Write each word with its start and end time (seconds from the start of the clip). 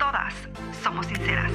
todas 0.00 0.32
somos 0.82 1.06
sinceras. 1.06 1.52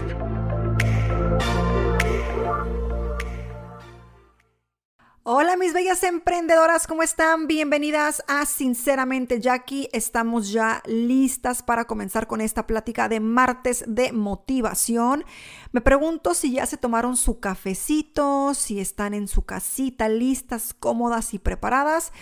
Hola 5.27 5.57
mis 5.57 5.73
bellas 5.73 6.03
emprendedoras, 6.03 6.85
¿cómo 6.85 7.01
están? 7.01 7.47
Bienvenidas 7.47 8.23
a 8.27 8.45
Sinceramente 8.45 9.41
Jackie. 9.41 9.89
Estamos 9.91 10.51
ya 10.51 10.83
listas 10.85 11.63
para 11.63 11.85
comenzar 11.85 12.27
con 12.27 12.41
esta 12.41 12.67
plática 12.67 13.09
de 13.09 13.19
martes 13.19 13.83
de 13.87 14.11
motivación. 14.11 15.25
Me 15.71 15.81
pregunto 15.81 16.35
si 16.35 16.51
ya 16.51 16.67
se 16.67 16.77
tomaron 16.77 17.17
su 17.17 17.39
cafecito, 17.39 18.53
si 18.53 18.79
están 18.79 19.15
en 19.15 19.27
su 19.27 19.41
casita 19.41 20.09
listas, 20.09 20.75
cómodas 20.75 21.33
y 21.33 21.39
preparadas. 21.39 22.13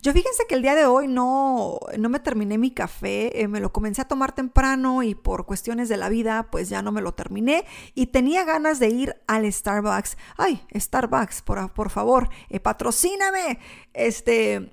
Yo 0.00 0.12
fíjense 0.12 0.44
que 0.48 0.54
el 0.54 0.62
día 0.62 0.74
de 0.74 0.86
hoy 0.86 1.08
no, 1.08 1.78
no 1.98 2.08
me 2.08 2.20
terminé 2.20 2.58
mi 2.58 2.70
café, 2.70 3.42
eh, 3.42 3.48
me 3.48 3.60
lo 3.60 3.72
comencé 3.72 4.02
a 4.02 4.08
tomar 4.08 4.32
temprano 4.32 5.02
y 5.02 5.14
por 5.14 5.46
cuestiones 5.46 5.88
de 5.88 5.96
la 5.96 6.08
vida 6.08 6.48
pues 6.50 6.68
ya 6.68 6.80
no 6.80 6.90
me 6.90 7.02
lo 7.02 7.12
terminé 7.12 7.64
y 7.94 8.06
tenía 8.06 8.44
ganas 8.44 8.78
de 8.78 8.88
ir 8.88 9.16
al 9.26 9.52
Starbucks. 9.52 10.16
Ay, 10.36 10.64
Starbucks, 10.74 11.42
por, 11.42 11.72
por 11.72 11.90
favor, 11.90 12.30
eh, 12.52 12.60
patrocíname. 12.60 13.58
Este, 13.92 14.70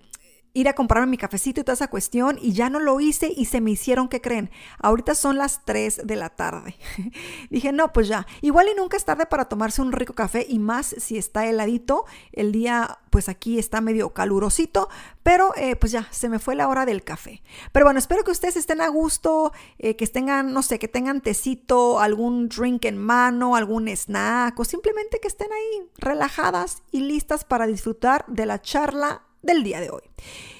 ir 0.53 0.67
a 0.67 0.73
comprarme 0.73 1.11
mi 1.11 1.17
cafecito 1.17 1.61
y 1.61 1.63
toda 1.63 1.73
esa 1.73 1.89
cuestión 1.89 2.37
y 2.41 2.53
ya 2.53 2.69
no 2.69 2.79
lo 2.79 2.99
hice 2.99 3.31
y 3.35 3.45
se 3.45 3.61
me 3.61 3.71
hicieron 3.71 4.07
que 4.07 4.21
creen. 4.21 4.49
Ahorita 4.79 5.15
son 5.15 5.37
las 5.37 5.63
3 5.65 6.01
de 6.05 6.15
la 6.15 6.29
tarde. 6.29 6.75
Dije, 7.49 7.71
no, 7.71 7.93
pues 7.93 8.07
ya, 8.07 8.25
igual 8.41 8.67
y 8.71 8.75
nunca 8.75 8.97
es 8.97 9.05
tarde 9.05 9.25
para 9.25 9.45
tomarse 9.45 9.81
un 9.81 9.91
rico 9.91 10.13
café 10.13 10.45
y 10.47 10.59
más 10.59 10.95
si 10.97 11.17
está 11.17 11.45
heladito. 11.45 12.05
El 12.31 12.51
día, 12.51 12.99
pues 13.09 13.29
aquí 13.29 13.59
está 13.59 13.81
medio 13.81 14.13
calurosito, 14.13 14.89
pero 15.23 15.53
eh, 15.55 15.75
pues 15.75 15.91
ya, 15.91 16.07
se 16.11 16.29
me 16.29 16.39
fue 16.39 16.55
la 16.55 16.67
hora 16.67 16.85
del 16.85 17.03
café. 17.03 17.43
Pero 17.71 17.85
bueno, 17.85 17.99
espero 17.99 18.23
que 18.23 18.31
ustedes 18.31 18.57
estén 18.57 18.81
a 18.81 18.87
gusto, 18.87 19.53
eh, 19.77 19.95
que 19.95 20.07
tengan, 20.07 20.53
no 20.53 20.63
sé, 20.63 20.79
que 20.79 20.87
tengan 20.87 21.21
tecito, 21.21 21.99
algún 21.99 22.49
drink 22.49 22.85
en 22.85 22.97
mano, 22.97 23.55
algún 23.55 23.87
snack 23.87 24.59
o 24.59 24.65
simplemente 24.65 25.19
que 25.19 25.27
estén 25.27 25.51
ahí 25.51 25.89
relajadas 25.97 26.81
y 26.91 27.01
listas 27.01 27.43
para 27.45 27.67
disfrutar 27.67 28.25
de 28.27 28.45
la 28.45 28.61
charla 28.61 29.23
del 29.41 29.63
día 29.63 29.79
de 29.79 29.89
hoy. 29.89 30.03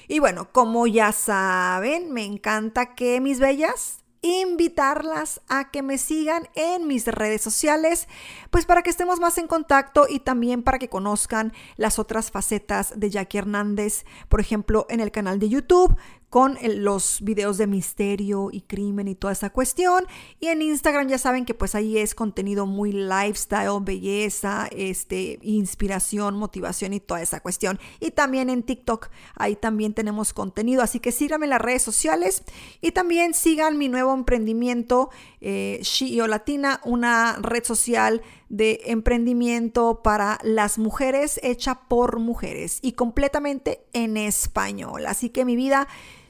Y 0.08 0.20
bueno, 0.20 0.52
como 0.52 0.88
ya 0.88 1.12
saben, 1.12 2.12
me 2.12 2.26
encanta 2.26 2.96
que 2.96 3.22
mis 3.22 3.40
bellas 3.40 4.00
invitarlas 4.22 5.42
a 5.48 5.72
que 5.72 5.82
me 5.82 5.98
sigan 5.98 6.50
en 6.56 6.88
mis 6.88 7.06
redes 7.06 7.42
sociales, 7.42 8.08
pues 8.50 8.66
para 8.66 8.82
que 8.82 8.90
estemos 8.90 9.20
más 9.20 9.38
en 9.38 9.48
contacto 9.48 10.08
y 10.10 10.20
también 10.20 10.64
para 10.64 10.80
que 10.80 10.90
conozcan 10.90 11.54
las 11.78 12.00
otras 12.00 12.32
facetas 12.32 13.00
de 13.00 13.10
Jackie 13.10 13.38
Hernández, 13.38 14.06
por 14.28 14.42
ejemplo, 14.42 14.86
en 14.90 15.00
el 15.00 15.12
canal 15.12 15.40
de 15.40 15.50
YouTube, 15.50 15.96
con 16.30 16.58
los 16.62 17.22
videos 17.22 17.58
de 17.58 17.66
misterio 17.66 18.50
y 18.52 18.62
crimen 18.62 19.08
y 19.08 19.16
toda 19.16 19.34
esa 19.34 19.50
cuestión. 19.50 20.06
Y 20.40 20.48
en 20.48 20.62
Instagram 20.62 21.08
ya 21.08 21.18
saben 21.18 21.46
que 21.46 21.54
pues 21.54 21.74
ahí 21.76 21.98
es 21.98 22.14
contenido 22.14 22.66
muy 22.66 22.92
lifestyle, 22.92 23.82
belleza, 23.82 24.68
este, 24.72 25.40
inspiración, 25.42 26.36
motivación 26.36 26.94
y 26.94 27.00
toda 27.00 27.22
esa 27.22 27.40
cuestión. 27.40 27.80
Y 28.00 28.12
también 28.12 28.50
en 28.50 28.64
TikTok, 28.64 29.10
ahí 29.36 29.56
también 29.56 29.94
tenemos 29.94 30.34
contenido. 30.34 30.84
Así 30.84 31.00
que 31.00 31.12
síganme 31.12 31.48
en 31.48 31.52
las 31.52 31.62
redes 31.62 31.82
sociales 31.82 32.44
y 32.80 32.92
también 32.92 33.34
sigan 33.34 33.78
mi 33.78 33.90
nuevo 33.90 34.14
emprendimiento, 34.14 35.10
eh, 35.42 35.80
Shio 35.82 36.28
Latina, 36.28 36.80
una 36.84 37.38
red 37.42 37.64
social 37.64 38.22
de 38.50 38.82
emprendimiento 38.86 40.02
para 40.04 40.40
las 40.44 40.78
mujeres 40.80 41.40
hecha 41.44 41.82
por 41.88 42.20
mujeres 42.20 42.80
y 42.82 42.94
completamente 42.94 43.86
en 43.94 44.18
español. 44.18 45.06
Así 45.06 45.30
que 45.30 45.46
mi 45.46 45.56
vida 45.56 45.88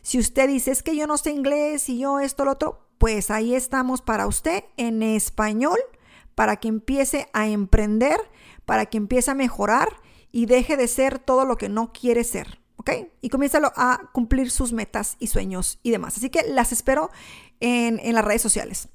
si 0.09 0.17
usted 0.17 0.47
dice, 0.47 0.71
es 0.71 0.81
que 0.81 0.95
yo 0.95 1.05
no 1.05 1.19
sé 1.19 1.29
inglés 1.29 1.87
y 1.87 1.99
yo 1.99 2.19
esto, 2.19 2.43
lo 2.43 2.53
otro, 2.53 2.79
pues 2.97 3.29
ahí 3.29 3.53
estamos 3.53 4.01
para 4.01 4.25
usted 4.25 4.63
en 4.75 5.03
español, 5.03 5.77
para 6.33 6.55
que 6.55 6.67
empiece 6.67 7.29
a 7.31 7.47
emprender, 7.47 8.19
para 8.65 8.87
que 8.87 8.97
empiece 8.97 9.29
a 9.29 9.35
mejorar 9.35 10.01
y 10.31 10.47
deje 10.47 10.77
de 10.77 10.87
ser 10.87 11.19
todo 11.19 11.45
lo 11.45 11.57
que 11.57 11.69
no 11.69 11.93
quiere 11.93 12.23
ser. 12.23 12.59
¿ok? 12.77 12.89
Y 13.21 13.29
comienza 13.29 13.59
a 13.75 14.09
cumplir 14.11 14.49
sus 14.49 14.73
metas 14.73 15.15
y 15.19 15.27
sueños 15.27 15.77
y 15.83 15.91
demás. 15.91 16.17
Así 16.17 16.31
que 16.31 16.41
las 16.41 16.71
espero 16.71 17.11
en, 17.59 17.99
en 17.99 18.15
las 18.15 18.25
redes 18.25 18.41
sociales. 18.41 18.89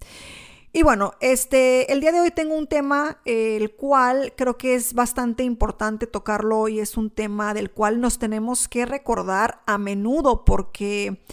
Y 0.76 0.82
bueno, 0.82 1.12
este, 1.20 1.92
el 1.92 2.00
día 2.00 2.10
de 2.10 2.20
hoy 2.20 2.32
tengo 2.32 2.56
un 2.56 2.66
tema 2.66 3.20
el 3.24 3.76
cual 3.76 4.32
creo 4.36 4.58
que 4.58 4.74
es 4.74 4.92
bastante 4.92 5.44
importante 5.44 6.08
tocarlo 6.08 6.66
y 6.66 6.80
es 6.80 6.96
un 6.96 7.10
tema 7.10 7.54
del 7.54 7.70
cual 7.70 8.00
nos 8.00 8.18
tenemos 8.18 8.66
que 8.66 8.84
recordar 8.84 9.62
a 9.66 9.78
menudo 9.78 10.44
porque 10.44 11.24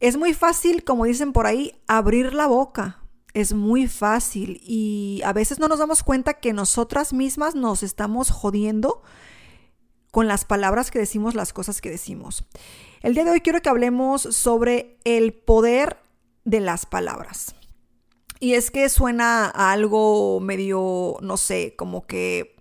es 0.00 0.16
muy 0.16 0.34
fácil, 0.34 0.82
como 0.82 1.04
dicen 1.04 1.32
por 1.32 1.46
ahí, 1.46 1.80
abrir 1.86 2.34
la 2.34 2.48
boca. 2.48 3.00
Es 3.32 3.52
muy 3.52 3.86
fácil 3.86 4.60
y 4.64 5.22
a 5.24 5.32
veces 5.32 5.60
no 5.60 5.68
nos 5.68 5.78
damos 5.78 6.02
cuenta 6.02 6.34
que 6.34 6.52
nosotras 6.52 7.12
mismas 7.12 7.54
nos 7.54 7.84
estamos 7.84 8.32
jodiendo 8.32 9.02
con 10.10 10.26
las 10.26 10.44
palabras 10.44 10.90
que 10.90 10.98
decimos, 10.98 11.36
las 11.36 11.52
cosas 11.52 11.80
que 11.80 11.90
decimos. 11.90 12.44
El 13.02 13.14
día 13.14 13.22
de 13.22 13.30
hoy 13.30 13.40
quiero 13.40 13.62
que 13.62 13.68
hablemos 13.68 14.22
sobre 14.22 14.98
el 15.04 15.32
poder 15.32 15.98
de 16.44 16.58
las 16.58 16.86
palabras. 16.86 17.54
Y 18.44 18.52
es 18.52 18.70
que 18.70 18.90
suena 18.90 19.46
a 19.46 19.72
algo 19.72 20.38
medio, 20.38 21.16
no 21.22 21.38
sé, 21.38 21.74
como 21.76 22.06
que 22.06 22.54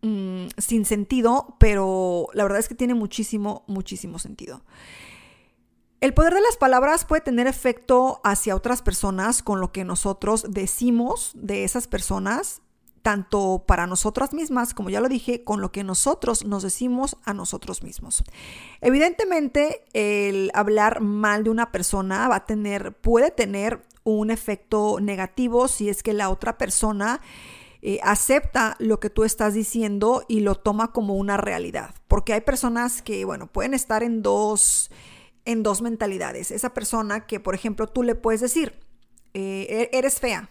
mm, 0.00 0.46
sin 0.56 0.86
sentido, 0.86 1.58
pero 1.60 2.28
la 2.32 2.44
verdad 2.44 2.58
es 2.58 2.70
que 2.70 2.74
tiene 2.74 2.94
muchísimo, 2.94 3.64
muchísimo 3.66 4.18
sentido. 4.18 4.62
El 6.00 6.14
poder 6.14 6.32
de 6.32 6.40
las 6.40 6.56
palabras 6.56 7.04
puede 7.04 7.20
tener 7.20 7.46
efecto 7.46 8.22
hacia 8.24 8.56
otras 8.56 8.80
personas 8.80 9.42
con 9.42 9.60
lo 9.60 9.72
que 9.72 9.84
nosotros 9.84 10.46
decimos 10.48 11.32
de 11.34 11.64
esas 11.64 11.86
personas, 11.86 12.62
tanto 13.02 13.64
para 13.66 13.86
nosotras 13.86 14.32
mismas, 14.32 14.72
como 14.72 14.88
ya 14.88 15.02
lo 15.02 15.10
dije, 15.10 15.44
con 15.44 15.60
lo 15.60 15.70
que 15.70 15.84
nosotros 15.84 16.46
nos 16.46 16.62
decimos 16.62 17.18
a 17.26 17.34
nosotros 17.34 17.82
mismos. 17.82 18.24
Evidentemente, 18.80 19.84
el 19.92 20.50
hablar 20.54 21.02
mal 21.02 21.44
de 21.44 21.50
una 21.50 21.72
persona 21.72 22.26
va 22.26 22.36
a 22.36 22.46
tener, 22.46 22.94
puede 22.94 23.30
tener 23.30 23.82
un 24.04 24.30
efecto 24.30 24.98
negativo 25.00 25.68
si 25.68 25.88
es 25.88 26.02
que 26.02 26.12
la 26.12 26.30
otra 26.30 26.58
persona 26.58 27.20
eh, 27.80 28.00
acepta 28.02 28.76
lo 28.80 28.98
que 28.98 29.08
tú 29.08 29.22
estás 29.22 29.54
diciendo 29.54 30.24
y 30.26 30.40
lo 30.40 30.56
toma 30.56 30.92
como 30.92 31.14
una 31.14 31.36
realidad. 31.36 31.94
Porque 32.08 32.32
hay 32.32 32.40
personas 32.40 33.02
que, 33.02 33.24
bueno, 33.24 33.46
pueden 33.46 33.72
estar 33.72 34.02
en 34.02 34.22
dos, 34.22 34.90
en 35.44 35.62
dos 35.62 35.80
mentalidades. 35.80 36.50
Esa 36.50 36.74
persona 36.74 37.26
que, 37.26 37.38
por 37.38 37.54
ejemplo, 37.54 37.86
tú 37.86 38.02
le 38.02 38.16
puedes 38.16 38.40
decir, 38.40 38.74
eh, 39.34 39.88
e-, 39.92 39.96
eres 39.96 40.18
fea, 40.18 40.50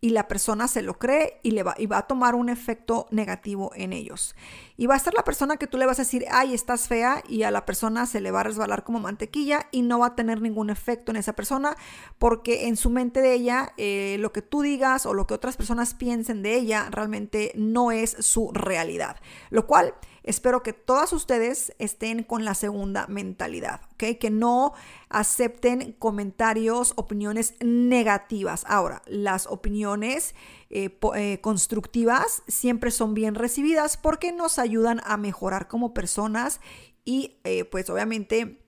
y 0.00 0.10
la 0.10 0.28
persona 0.28 0.68
se 0.68 0.82
lo 0.82 0.98
cree 0.98 1.40
y, 1.42 1.50
le 1.50 1.62
va, 1.62 1.74
y 1.76 1.86
va 1.86 1.98
a 1.98 2.06
tomar 2.06 2.34
un 2.34 2.48
efecto 2.48 3.06
negativo 3.10 3.72
en 3.74 3.92
ellos. 3.92 4.36
Y 4.76 4.86
va 4.86 4.94
a 4.94 4.98
ser 4.98 5.14
la 5.14 5.24
persona 5.24 5.56
que 5.56 5.66
tú 5.66 5.76
le 5.76 5.86
vas 5.86 5.98
a 5.98 6.02
decir, 6.02 6.24
ay, 6.30 6.54
estás 6.54 6.86
fea, 6.86 7.22
y 7.28 7.42
a 7.42 7.50
la 7.50 7.66
persona 7.66 8.06
se 8.06 8.20
le 8.20 8.30
va 8.30 8.40
a 8.40 8.44
resbalar 8.44 8.84
como 8.84 9.00
mantequilla 9.00 9.66
y 9.72 9.82
no 9.82 9.98
va 9.98 10.06
a 10.06 10.14
tener 10.14 10.40
ningún 10.40 10.70
efecto 10.70 11.10
en 11.10 11.16
esa 11.16 11.32
persona, 11.32 11.76
porque 12.18 12.68
en 12.68 12.76
su 12.76 12.90
mente 12.90 13.20
de 13.20 13.34
ella, 13.34 13.72
eh, 13.76 14.16
lo 14.20 14.32
que 14.32 14.42
tú 14.42 14.62
digas 14.62 15.04
o 15.06 15.14
lo 15.14 15.26
que 15.26 15.34
otras 15.34 15.56
personas 15.56 15.94
piensen 15.94 16.42
de 16.42 16.54
ella 16.54 16.88
realmente 16.90 17.52
no 17.56 17.90
es 17.90 18.16
su 18.20 18.52
realidad. 18.52 19.16
Lo 19.50 19.66
cual 19.66 19.94
Espero 20.28 20.62
que 20.62 20.74
todas 20.74 21.14
ustedes 21.14 21.72
estén 21.78 22.22
con 22.22 22.44
la 22.44 22.52
segunda 22.52 23.06
mentalidad, 23.06 23.80
¿ok? 23.94 24.18
Que 24.20 24.28
no 24.28 24.74
acepten 25.08 25.92
comentarios, 25.98 26.92
opiniones 26.96 27.54
negativas. 27.62 28.66
Ahora, 28.68 29.00
las 29.06 29.46
opiniones 29.46 30.34
eh, 30.68 30.98
eh, 31.14 31.40
constructivas 31.40 32.42
siempre 32.46 32.90
son 32.90 33.14
bien 33.14 33.36
recibidas 33.36 33.96
porque 33.96 34.30
nos 34.30 34.58
ayudan 34.58 35.00
a 35.06 35.16
mejorar 35.16 35.66
como 35.66 35.94
personas 35.94 36.60
y 37.06 37.38
eh, 37.44 37.64
pues 37.64 37.88
obviamente 37.88 38.62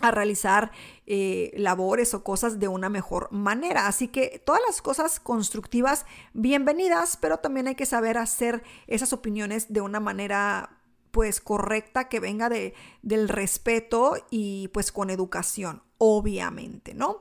a 0.00 0.10
realizar 0.10 0.72
labores 1.06 2.14
o 2.14 2.24
cosas 2.24 2.58
de 2.58 2.68
una 2.68 2.88
mejor 2.88 3.30
manera. 3.30 3.88
Así 3.88 4.08
que 4.08 4.42
todas 4.44 4.62
las 4.66 4.80
cosas 4.80 5.20
constructivas, 5.20 6.06
bienvenidas, 6.32 7.18
pero 7.18 7.40
también 7.40 7.66
hay 7.68 7.74
que 7.74 7.84
saber 7.84 8.16
hacer 8.16 8.62
esas 8.86 9.12
opiniones 9.12 9.70
de 9.70 9.82
una 9.82 10.00
manera 10.00 10.80
pues 11.14 11.40
correcta, 11.40 12.08
que 12.08 12.18
venga 12.18 12.48
de, 12.48 12.74
del 13.02 13.28
respeto 13.28 14.16
y 14.30 14.66
pues 14.74 14.90
con 14.90 15.10
educación, 15.10 15.84
obviamente, 15.96 16.92
¿no? 16.92 17.20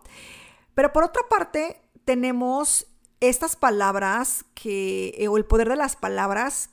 Pero 0.73 0.91
por 0.91 1.03
otra 1.03 1.21
parte, 1.29 1.79
tenemos 2.03 2.87
estas 3.19 3.55
palabras 3.55 4.45
que, 4.55 5.13
eh, 5.19 5.27
o 5.27 5.37
el 5.37 5.45
poder 5.45 5.69
de 5.69 5.75
las 5.75 5.95
palabras, 5.95 6.71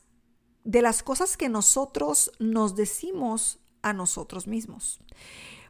de 0.64 0.80
las 0.80 1.02
cosas 1.02 1.36
que 1.36 1.50
nosotros 1.50 2.32
nos 2.38 2.74
decimos 2.74 3.58
a 3.82 3.92
nosotros 3.92 4.46
mismos. 4.46 5.02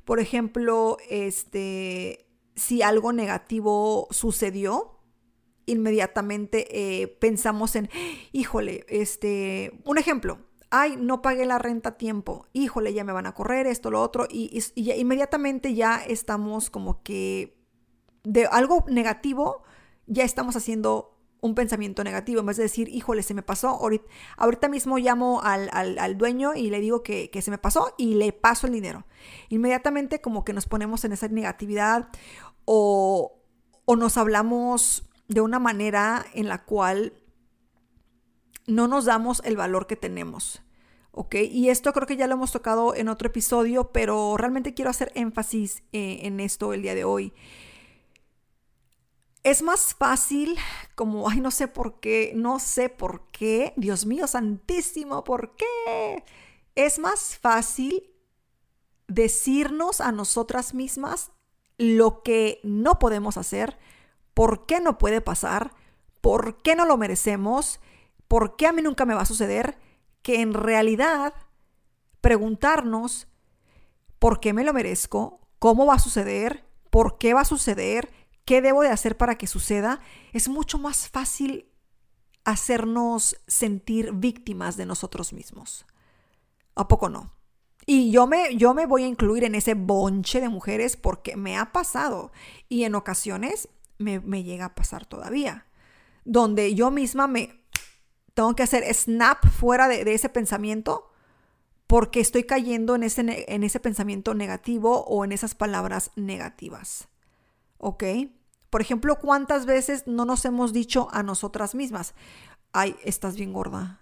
Por 0.05 0.21
ejemplo, 0.21 0.99
este, 1.09 2.29
si 2.55 2.81
algo 2.83 3.13
negativo 3.13 4.07
sucedió, 4.13 5.01
inmediatamente 5.67 6.69
eh, 7.03 7.09
pensamos 7.09 7.75
en, 7.75 7.91
híjole, 8.31 8.87
este, 8.89 9.81
un 9.85 9.99
ejemplo, 9.99 10.39
ay, 10.71 10.97
no 10.97 11.21
pagué 11.21 11.47
la 11.47 11.59
renta 11.59 11.91
a 11.91 11.99
tiempo, 11.99 12.47
híjole, 12.53 12.95
ya 12.95 13.05
me 13.05 13.13
van 13.13 13.27
a 13.27 13.35
correr 13.35 13.67
esto, 13.67 13.91
lo 13.91 14.01
otro, 14.01 14.27
y, 14.31 14.63
inmediatamente 14.77 15.75
ya 15.75 15.97
estamos 15.97 16.71
como 16.71 17.03
que 17.03 17.59
de 18.23 18.47
algo 18.47 18.85
negativo, 18.89 19.63
ya 20.07 20.25
estamos 20.25 20.57
haciendo 20.57 21.17
un 21.41 21.55
pensamiento 21.55 22.05
negativo, 22.05 22.41
en 22.41 22.47
vez 22.47 22.57
de 22.59 22.65
decir, 22.65 22.89
híjole, 22.89 23.23
se 23.23 23.35
me 23.35 23.43
pasó, 23.43 23.81
ahorita, 24.37 24.69
mismo 24.69 24.99
llamo 24.99 25.41
al, 25.43 26.19
dueño 26.19 26.55
y 26.55 26.71
le 26.71 26.81
digo 26.81 27.03
que, 27.03 27.31
que, 27.31 27.43
se 27.43 27.51
me 27.51 27.59
pasó 27.59 27.95
y 27.97 28.15
le 28.15 28.33
paso 28.33 28.67
el 28.67 28.75
dinero. 28.75 29.07
Inmediatamente 29.49 30.21
como 30.21 30.45
que 30.45 30.53
nos 30.53 30.67
ponemos 30.67 31.05
en 31.05 31.13
esa 31.13 31.29
negatividad 31.29 32.11
o, 32.67 33.41
o 33.87 33.97
nos 33.97 34.19
hablamos 34.19 35.11
de 35.29 35.41
una 35.41 35.59
manera 35.59 36.27
en 36.35 36.49
la 36.49 36.65
cual 36.65 37.15
no 38.71 38.89
nos 38.89 39.05
damos 39.05 39.43
el 39.45 39.57
valor 39.57 39.87
que 39.87 39.97
tenemos. 39.97 40.63
¿Ok? 41.13 41.35
Y 41.51 41.71
esto 41.71 41.93
creo 41.93 42.07
que 42.07 42.17
ya 42.17 42.29
lo 42.29 42.35
hemos 42.35 42.53
tocado 42.53 42.95
en 42.95 43.09
otro 43.09 43.29
episodio, 43.29 43.91
pero 43.93 44.37
realmente 44.37 44.75
quiero 44.75 44.91
hacer 44.91 45.11
énfasis 45.17 45.83
eh, 45.93 46.21
en 46.23 46.39
esto 46.39 46.73
el 46.73 46.83
día 46.83 46.95
de 46.95 47.05
hoy. 47.05 47.33
Es 49.43 49.63
más 49.63 49.95
fácil, 49.95 50.57
como, 50.95 51.29
ay, 51.29 51.41
no 51.41 51.51
sé 51.51 51.67
por 51.67 51.99
qué, 51.99 52.33
no 52.37 52.61
sé 52.61 52.91
por 52.91 53.23
qué, 53.33 53.73
Dios 53.77 54.07
mío 54.07 54.27
santísimo, 54.27 55.25
¿por 55.25 55.57
qué? 55.57 56.25
Es 56.77 56.99
más 56.99 57.39
fácil 57.39 58.11
decirnos 59.09 60.01
a 60.01 60.13
nosotras 60.13 60.75
mismas 60.75 61.33
lo 61.79 62.23
que 62.23 62.61
no 62.63 62.99
podemos 62.99 63.37
hacer, 63.37 63.79
por 64.35 64.67
qué 64.67 64.79
no 64.79 64.99
puede 64.99 65.23
pasar, 65.23 65.73
por 66.21 66.63
qué 66.63 66.77
no 66.77 66.85
lo 66.85 66.97
merecemos 66.99 67.81
¿por 68.31 68.55
qué 68.55 68.69
a 68.69 68.73
mí 68.73 68.81
nunca 68.81 69.07
me 69.07 69.15
va 69.15 69.23
a 69.23 69.27
suceder? 69.27 69.77
Que 70.23 70.41
en 70.41 70.55
realidad 70.55 71.35
preguntarnos, 72.21 73.27
¿por 74.21 74.39
qué 74.39 74.53
me 74.53 74.63
lo 74.63 74.73
merezco? 74.73 75.41
¿Cómo 75.59 75.85
va 75.85 75.95
a 75.95 75.99
suceder? 75.99 76.65
¿Por 76.91 77.19
qué 77.19 77.35
va 77.35 77.41
a 77.41 77.45
suceder? 77.45 78.09
¿Qué 78.45 78.63
debo 78.63 78.83
de 78.83 78.91
hacer 78.91 79.17
para 79.17 79.37
que 79.37 79.49
suceda? 79.49 79.99
Es 80.33 80.49
mucho 80.49 80.79
más 80.79 81.09
fácil 81.09 81.73
hacernos 82.45 83.37
sentir 83.49 84.13
víctimas 84.13 84.77
de 84.77 84.87
nosotros 84.87 85.33
mismos. 85.33 85.85
¿A 86.77 86.87
poco 86.87 87.09
no? 87.09 87.33
Y 87.85 88.13
yo 88.13 88.29
me, 88.29 88.55
yo 88.55 88.75
me 88.75 88.87
voy 88.87 89.03
a 89.03 89.09
incluir 89.09 89.43
en 89.43 89.57
ese 89.57 89.75
bonche 89.75 90.41
de 90.41 90.49
mujeres 90.49 90.97
porque 90.97 91.35
me 91.37 91.59
ha 91.59 91.73
pasado 91.73 92.31
y 92.69 92.85
en 92.85 92.95
ocasiones 92.95 93.69
me, 93.99 94.21
me 94.21 94.45
llega 94.45 94.67
a 94.67 94.75
pasar 94.77 95.05
todavía, 95.05 95.67
donde 96.25 96.77
yo 96.77 96.93
misma 96.93 97.27
me, 97.27 97.61
tengo 98.35 98.55
que 98.55 98.63
hacer 98.63 98.85
snap 98.95 99.47
fuera 99.47 99.89
de, 99.89 100.03
ese 100.13 100.29
pensamiento 100.29 101.11
porque 101.87 102.21
estoy 102.21 102.45
cayendo 102.45 102.95
en 102.95 103.03
ese, 103.03 103.45
en 103.49 103.65
ese 103.65 103.81
pensamiento 103.81 104.35
negativo 104.35 105.05
o 105.05 105.25
en 105.25 105.33
esas 105.33 105.55
palabras 105.55 106.13
negativas. 106.17 107.09
¿Ok? 107.79 108.05
Por 108.71 108.81
ejemplo, 108.81 109.19
¿cuántas 109.19 109.67
veces 109.67 110.07
no 110.07 110.25
nos 110.25 110.45
hemos 110.45 110.73
dicho 110.73 111.09
a 111.11 111.23
nosotras 111.23 111.75
mismas, 111.75 112.15
ay, 112.73 112.95
estás 113.05 113.35
bien 113.37 113.53
gorda? 113.53 114.01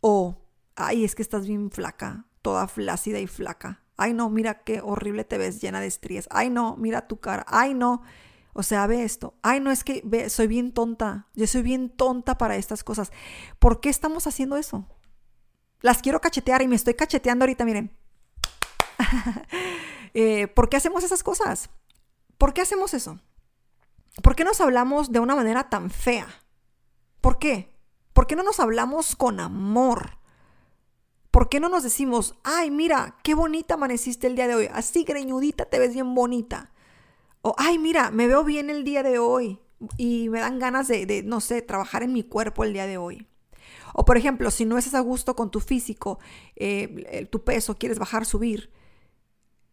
O, 0.00 0.38
ay, 0.76 1.04
es 1.04 1.14
que 1.14 1.22
estás 1.22 1.46
bien 1.46 1.70
flaca, 1.70 2.24
toda 2.40 2.68
flácida 2.68 3.20
y 3.20 3.26
flaca. 3.26 3.82
Ay, 3.98 4.14
no, 4.14 4.30
mira 4.30 4.62
qué 4.62 4.80
horrible 4.80 5.24
te 5.24 5.38
ves 5.38 5.60
llena 5.60 5.80
de 5.80 5.88
estrías. 5.88 6.28
Ay, 6.30 6.50
no, 6.50 6.76
mira 6.76 7.08
tu 7.08 7.18
cara. 7.18 7.44
Ay, 7.48 7.74
no. 7.74 8.02
O 8.52 8.62
sea, 8.62 8.86
ve 8.86 9.04
esto. 9.04 9.34
Ay, 9.42 9.60
no 9.60 9.70
es 9.70 9.84
que 9.84 10.02
ve, 10.04 10.30
soy 10.30 10.46
bien 10.46 10.72
tonta. 10.72 11.28
Yo 11.34 11.46
soy 11.46 11.62
bien 11.62 11.90
tonta 11.90 12.38
para 12.38 12.56
estas 12.56 12.82
cosas. 12.84 13.12
¿Por 13.58 13.80
qué 13.80 13.88
estamos 13.88 14.26
haciendo 14.26 14.56
eso? 14.56 14.86
Las 15.80 16.02
quiero 16.02 16.20
cachetear 16.20 16.62
y 16.62 16.68
me 16.68 16.76
estoy 16.76 16.94
cacheteando 16.94 17.44
ahorita, 17.44 17.64
miren. 17.64 17.96
Eh, 20.14 20.48
¿Por 20.48 20.70
qué 20.70 20.78
hacemos 20.78 21.04
esas 21.04 21.22
cosas? 21.22 21.68
¿Por 22.38 22.54
qué 22.54 22.62
hacemos 22.62 22.94
eso? 22.94 23.20
¿Por 24.22 24.34
qué 24.34 24.42
nos 24.42 24.60
hablamos 24.60 25.12
de 25.12 25.20
una 25.20 25.36
manera 25.36 25.68
tan 25.68 25.90
fea? 25.90 26.26
¿Por 27.20 27.38
qué? 27.38 27.76
¿Por 28.14 28.26
qué 28.26 28.34
no 28.34 28.42
nos 28.42 28.58
hablamos 28.58 29.14
con 29.14 29.38
amor? 29.38 30.18
¿Por 31.30 31.48
qué 31.48 31.60
no 31.60 31.68
nos 31.68 31.82
decimos, 31.82 32.34
ay, 32.42 32.70
mira, 32.70 33.16
qué 33.22 33.34
bonita 33.34 33.74
amaneciste 33.74 34.26
el 34.26 34.34
día 34.34 34.48
de 34.48 34.54
hoy? 34.54 34.68
Así 34.72 35.04
greñudita 35.04 35.66
te 35.66 35.78
ves 35.78 35.92
bien 35.92 36.14
bonita. 36.14 36.72
O, 37.42 37.54
ay, 37.58 37.78
mira, 37.78 38.10
me 38.10 38.26
veo 38.26 38.44
bien 38.44 38.70
el 38.70 38.84
día 38.84 39.02
de 39.02 39.18
hoy 39.18 39.58
y 39.96 40.28
me 40.28 40.40
dan 40.40 40.58
ganas 40.58 40.88
de, 40.88 41.22
no 41.24 41.40
sé, 41.40 41.62
trabajar 41.62 42.02
en 42.02 42.12
mi 42.12 42.22
cuerpo 42.22 42.64
el 42.64 42.72
día 42.72 42.86
de 42.86 42.98
hoy. 42.98 43.26
O 43.94 44.04
por 44.04 44.16
ejemplo, 44.16 44.50
si 44.50 44.64
no 44.64 44.78
estás 44.78 44.94
a 44.94 45.00
gusto 45.00 45.34
con 45.36 45.50
tu 45.50 45.60
físico, 45.60 46.18
eh, 46.56 47.26
tu 47.30 47.44
peso, 47.44 47.76
quieres 47.76 47.98
bajar, 47.98 48.26
subir, 48.26 48.70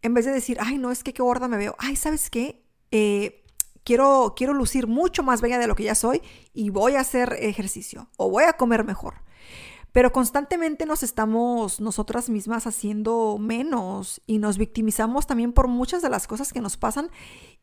en 0.01 0.13
vez 0.13 0.25
de 0.25 0.31
decir, 0.31 0.57
ay, 0.61 0.77
no, 0.77 0.91
es 0.91 1.03
que 1.03 1.13
qué 1.13 1.23
gorda 1.23 1.47
me 1.47 1.57
veo, 1.57 1.75
ay, 1.79 1.95
¿sabes 1.95 2.29
qué? 2.29 2.63
Eh, 2.91 3.43
quiero, 3.83 4.33
quiero 4.35 4.53
lucir 4.53 4.87
mucho 4.87 5.23
más 5.23 5.41
bella 5.41 5.57
de 5.57 5.67
lo 5.67 5.75
que 5.75 5.83
ya 5.83 5.95
soy 5.95 6.21
y 6.53 6.69
voy 6.69 6.95
a 6.95 7.01
hacer 7.01 7.37
ejercicio 7.39 8.09
o 8.17 8.29
voy 8.29 8.43
a 8.43 8.53
comer 8.53 8.83
mejor. 8.83 9.24
Pero 9.95 10.11
constantemente 10.11 10.85
nos 10.85 11.03
estamos 11.03 11.79
nosotras 11.79 12.29
mismas 12.29 12.67
haciendo 12.67 13.37
menos 13.39 14.21
y 14.27 14.39
nos 14.39 14.57
victimizamos 14.57 15.25
también 15.25 15.53
por 15.53 15.69
muchas 15.69 16.01
de 16.01 16.09
las 16.09 16.27
cosas 16.27 16.51
que 16.51 16.59
nos 16.59 16.75
pasan 16.75 17.09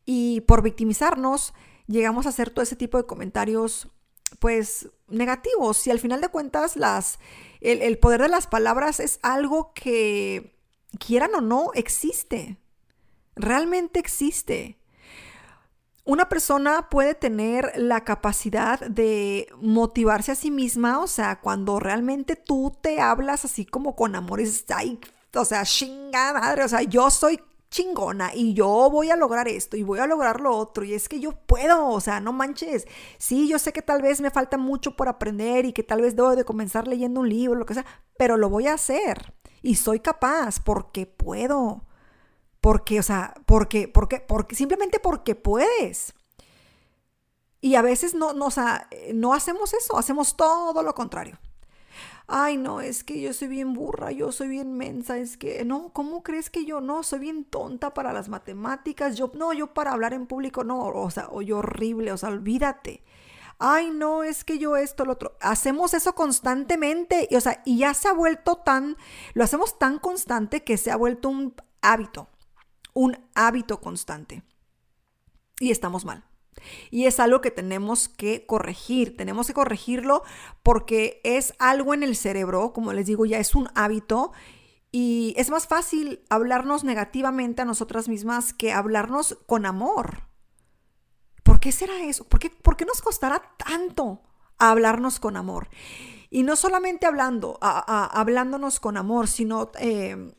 y 0.03 0.41
por 0.41 0.63
victimizarnos 0.63 1.53
llegamos 1.85 2.25
a 2.25 2.29
hacer 2.29 2.49
todo 2.49 2.63
ese 2.63 2.75
tipo 2.75 2.97
de 2.97 3.05
comentarios 3.05 3.87
pues 4.39 4.89
negativos 5.09 5.85
y 5.85 5.91
al 5.91 5.99
final 5.99 6.21
de 6.21 6.29
cuentas 6.29 6.75
las, 6.75 7.19
el, 7.61 7.83
el 7.83 7.99
poder 7.99 8.23
de 8.23 8.29
las 8.29 8.47
palabras 8.47 8.99
es 8.99 9.19
algo 9.21 9.71
que 9.75 10.57
quieran 10.97 11.35
o 11.35 11.41
no 11.41 11.69
existe, 11.75 12.57
realmente 13.35 13.99
existe. 13.99 14.79
Una 16.05 16.27
persona 16.27 16.89
puede 16.89 17.15
tener 17.15 17.71
la 17.77 18.03
capacidad 18.03 18.77
de 18.81 19.47
motivarse 19.61 20.33
a 20.33 20.35
sí 20.35 20.51
misma, 20.51 20.99
o 20.99 21.07
sea, 21.07 21.39
cuando 21.39 21.79
realmente 21.79 22.35
tú 22.35 22.77
te 22.81 22.99
hablas 22.99 23.45
así 23.45 23.65
como 23.65 23.95
con 23.95 24.15
amor, 24.15 24.41
o 24.41 25.45
sea, 25.45 25.63
chingada 25.63 26.41
madre, 26.41 26.65
o 26.65 26.67
sea, 26.67 26.81
yo 26.81 27.09
soy 27.09 27.39
chingona 27.71 28.35
y 28.35 28.53
yo 28.53 28.89
voy 28.91 29.11
a 29.11 29.15
lograr 29.15 29.47
esto 29.47 29.77
y 29.77 29.83
voy 29.83 29.99
a 29.99 30.05
lograr 30.05 30.41
lo 30.41 30.55
otro 30.55 30.83
y 30.83 30.93
es 30.93 31.07
que 31.07 31.21
yo 31.21 31.31
puedo, 31.31 31.87
o 31.87 32.01
sea, 32.01 32.19
no 32.19 32.33
manches. 32.33 32.85
Sí, 33.17 33.47
yo 33.47 33.57
sé 33.57 33.71
que 33.71 33.81
tal 33.81 34.01
vez 34.01 34.19
me 34.19 34.29
falta 34.29 34.57
mucho 34.57 34.95
por 34.97 35.07
aprender 35.07 35.65
y 35.65 35.73
que 35.73 35.83
tal 35.83 36.01
vez 36.01 36.15
debo 36.17 36.35
de 36.35 36.43
comenzar 36.43 36.87
leyendo 36.87 37.21
un 37.21 37.29
libro, 37.29 37.57
lo 37.57 37.65
que 37.65 37.75
sea, 37.75 37.85
pero 38.17 38.35
lo 38.37 38.49
voy 38.49 38.67
a 38.67 38.73
hacer 38.73 39.33
y 39.61 39.75
soy 39.75 40.01
capaz 40.01 40.59
porque 40.59 41.05
puedo. 41.07 41.85
Porque, 42.63 42.97
o 42.97 43.03
sea, 43.03 43.33
porque, 43.45 43.89
porque, 43.89 44.21
porque, 44.21 44.55
simplemente 44.55 44.97
porque 44.97 45.35
puedes. 45.35 46.13
Y 47.59 47.75
a 47.75 47.81
veces 47.81 48.15
no, 48.15 48.31
no, 48.31 48.45
o 48.45 48.51
sea, 48.51 48.87
no 49.13 49.33
hacemos 49.33 49.73
eso, 49.73 49.97
hacemos 49.97 50.37
todo 50.37 50.81
lo 50.81 50.95
contrario. 50.95 51.37
Ay, 52.25 52.55
no, 52.55 52.79
es 52.79 53.03
que 53.03 53.19
yo 53.19 53.33
soy 53.33 53.49
bien 53.49 53.73
burra, 53.73 54.13
yo 54.13 54.31
soy 54.31 54.47
bien 54.47 54.77
mensa, 54.77 55.17
es 55.17 55.35
que, 55.35 55.65
no, 55.65 55.91
¿cómo 55.91 56.23
crees 56.23 56.49
que 56.49 56.63
yo 56.63 56.79
no? 56.79 57.03
Soy 57.03 57.19
bien 57.19 57.43
tonta 57.43 57.93
para 57.93 58.13
las 58.13 58.29
matemáticas, 58.29 59.17
yo, 59.17 59.29
no, 59.35 59.51
yo 59.51 59.73
para 59.73 59.91
hablar 59.91 60.13
en 60.13 60.25
público, 60.25 60.63
no, 60.63 60.85
o 60.85 61.11
sea, 61.11 61.27
o 61.27 61.41
horrible, 61.57 62.13
o 62.13 62.17
sea, 62.17 62.29
olvídate. 62.29 63.03
Ay, 63.59 63.91
no, 63.91 64.23
es 64.23 64.45
que 64.45 64.57
yo 64.57 64.77
esto, 64.77 65.03
lo 65.03 65.11
otro. 65.11 65.35
Hacemos 65.41 65.93
eso 65.93 66.15
constantemente, 66.15 67.27
y, 67.29 67.35
o 67.35 67.41
sea, 67.41 67.61
y 67.65 67.79
ya 67.79 67.93
se 67.93 68.07
ha 68.07 68.13
vuelto 68.13 68.55
tan, 68.55 68.95
lo 69.33 69.43
hacemos 69.43 69.77
tan 69.77 69.99
constante 69.99 70.63
que 70.63 70.77
se 70.77 70.91
ha 70.91 70.95
vuelto 70.95 71.27
un 71.27 71.53
hábito 71.81 72.29
un 72.93 73.17
hábito 73.35 73.81
constante. 73.81 74.43
Y 75.59 75.71
estamos 75.71 76.05
mal. 76.05 76.25
Y 76.91 77.05
es 77.05 77.19
algo 77.19 77.41
que 77.41 77.51
tenemos 77.51 78.07
que 78.07 78.45
corregir. 78.45 79.17
Tenemos 79.17 79.47
que 79.47 79.53
corregirlo 79.53 80.23
porque 80.61 81.21
es 81.23 81.53
algo 81.59 81.93
en 81.93 82.03
el 82.03 82.15
cerebro, 82.15 82.73
como 82.73 82.93
les 82.93 83.05
digo, 83.05 83.25
ya 83.25 83.39
es 83.39 83.55
un 83.55 83.69
hábito. 83.75 84.31
Y 84.91 85.33
es 85.37 85.49
más 85.49 85.67
fácil 85.67 86.23
hablarnos 86.29 86.83
negativamente 86.83 87.61
a 87.61 87.65
nosotras 87.65 88.07
mismas 88.07 88.53
que 88.53 88.71
hablarnos 88.71 89.37
con 89.47 89.65
amor. 89.65 90.27
¿Por 91.43 91.59
qué 91.59 91.71
será 91.71 92.03
eso? 92.03 92.25
¿Por 92.25 92.39
qué, 92.39 92.49
por 92.49 92.77
qué 92.77 92.85
nos 92.85 93.01
costará 93.01 93.41
tanto 93.57 94.21
hablarnos 94.59 95.19
con 95.19 95.35
amor? 95.35 95.69
Y 96.29 96.43
no 96.43 96.55
solamente 96.55 97.05
hablando, 97.05 97.59
hablándonos 97.61 98.79
con 98.79 98.97
amor, 98.97 99.27
sino, 99.27 99.71
eh, 99.79 100.33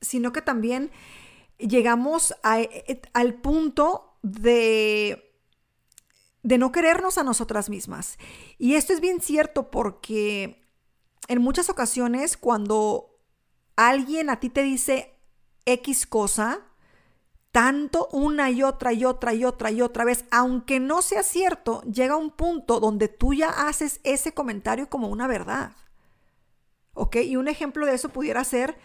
sino 0.00 0.32
que 0.32 0.42
también 0.42 0.90
llegamos 1.58 2.34
a, 2.42 2.60
eh, 2.60 3.02
al 3.12 3.34
punto 3.34 4.18
de, 4.22 5.34
de 6.42 6.58
no 6.58 6.72
querernos 6.72 7.18
a 7.18 7.24
nosotras 7.24 7.68
mismas. 7.68 8.18
Y 8.58 8.74
esto 8.74 8.92
es 8.92 9.00
bien 9.00 9.20
cierto 9.20 9.70
porque 9.70 10.62
en 11.28 11.42
muchas 11.42 11.68
ocasiones 11.68 12.36
cuando 12.36 13.20
alguien 13.76 14.30
a 14.30 14.40
ti 14.40 14.50
te 14.50 14.62
dice 14.62 15.14
X 15.66 16.06
cosa, 16.06 16.62
tanto 17.52 18.08
una 18.12 18.50
y 18.50 18.62
otra 18.62 18.92
y 18.92 19.04
otra 19.04 19.34
y 19.34 19.44
otra 19.44 19.70
y 19.70 19.82
otra 19.82 20.04
vez, 20.04 20.24
aunque 20.30 20.80
no 20.80 21.02
sea 21.02 21.22
cierto, 21.22 21.82
llega 21.82 22.16
un 22.16 22.30
punto 22.30 22.80
donde 22.80 23.08
tú 23.08 23.34
ya 23.34 23.48
haces 23.48 24.00
ese 24.04 24.32
comentario 24.32 24.88
como 24.88 25.08
una 25.08 25.26
verdad. 25.26 25.72
¿Ok? 26.94 27.16
Y 27.16 27.36
un 27.36 27.48
ejemplo 27.48 27.86
de 27.86 27.94
eso 27.94 28.08
pudiera 28.08 28.42
ser 28.44 28.78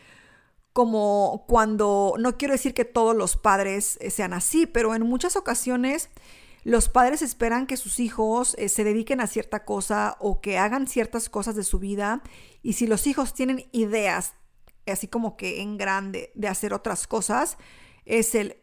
como 0.73 1.45
cuando, 1.47 2.15
no 2.17 2.37
quiero 2.37 2.53
decir 2.53 2.73
que 2.73 2.83
todos 2.83 3.15
los 3.15 3.37
padres 3.37 3.97
eh, 4.01 4.09
sean 4.09 4.33
así, 4.33 4.65
pero 4.65 4.95
en 4.95 5.03
muchas 5.03 5.35
ocasiones 5.35 6.09
los 6.63 6.89
padres 6.89 7.21
esperan 7.21 7.67
que 7.67 7.77
sus 7.77 7.99
hijos 7.99 8.55
eh, 8.57 8.69
se 8.69 8.83
dediquen 8.83 9.21
a 9.21 9.27
cierta 9.27 9.65
cosa 9.65 10.17
o 10.19 10.41
que 10.41 10.57
hagan 10.57 10.87
ciertas 10.87 11.29
cosas 11.29 11.55
de 11.55 11.63
su 11.63 11.77
vida 11.77 12.23
y 12.63 12.73
si 12.73 12.87
los 12.87 13.05
hijos 13.05 13.33
tienen 13.33 13.69
ideas, 13.71 14.33
así 14.87 15.07
como 15.07 15.37
que 15.37 15.61
en 15.61 15.77
grande, 15.77 16.31
de 16.33 16.47
hacer 16.47 16.73
otras 16.73 17.05
cosas, 17.05 17.57
es 18.05 18.33
el, 18.33 18.57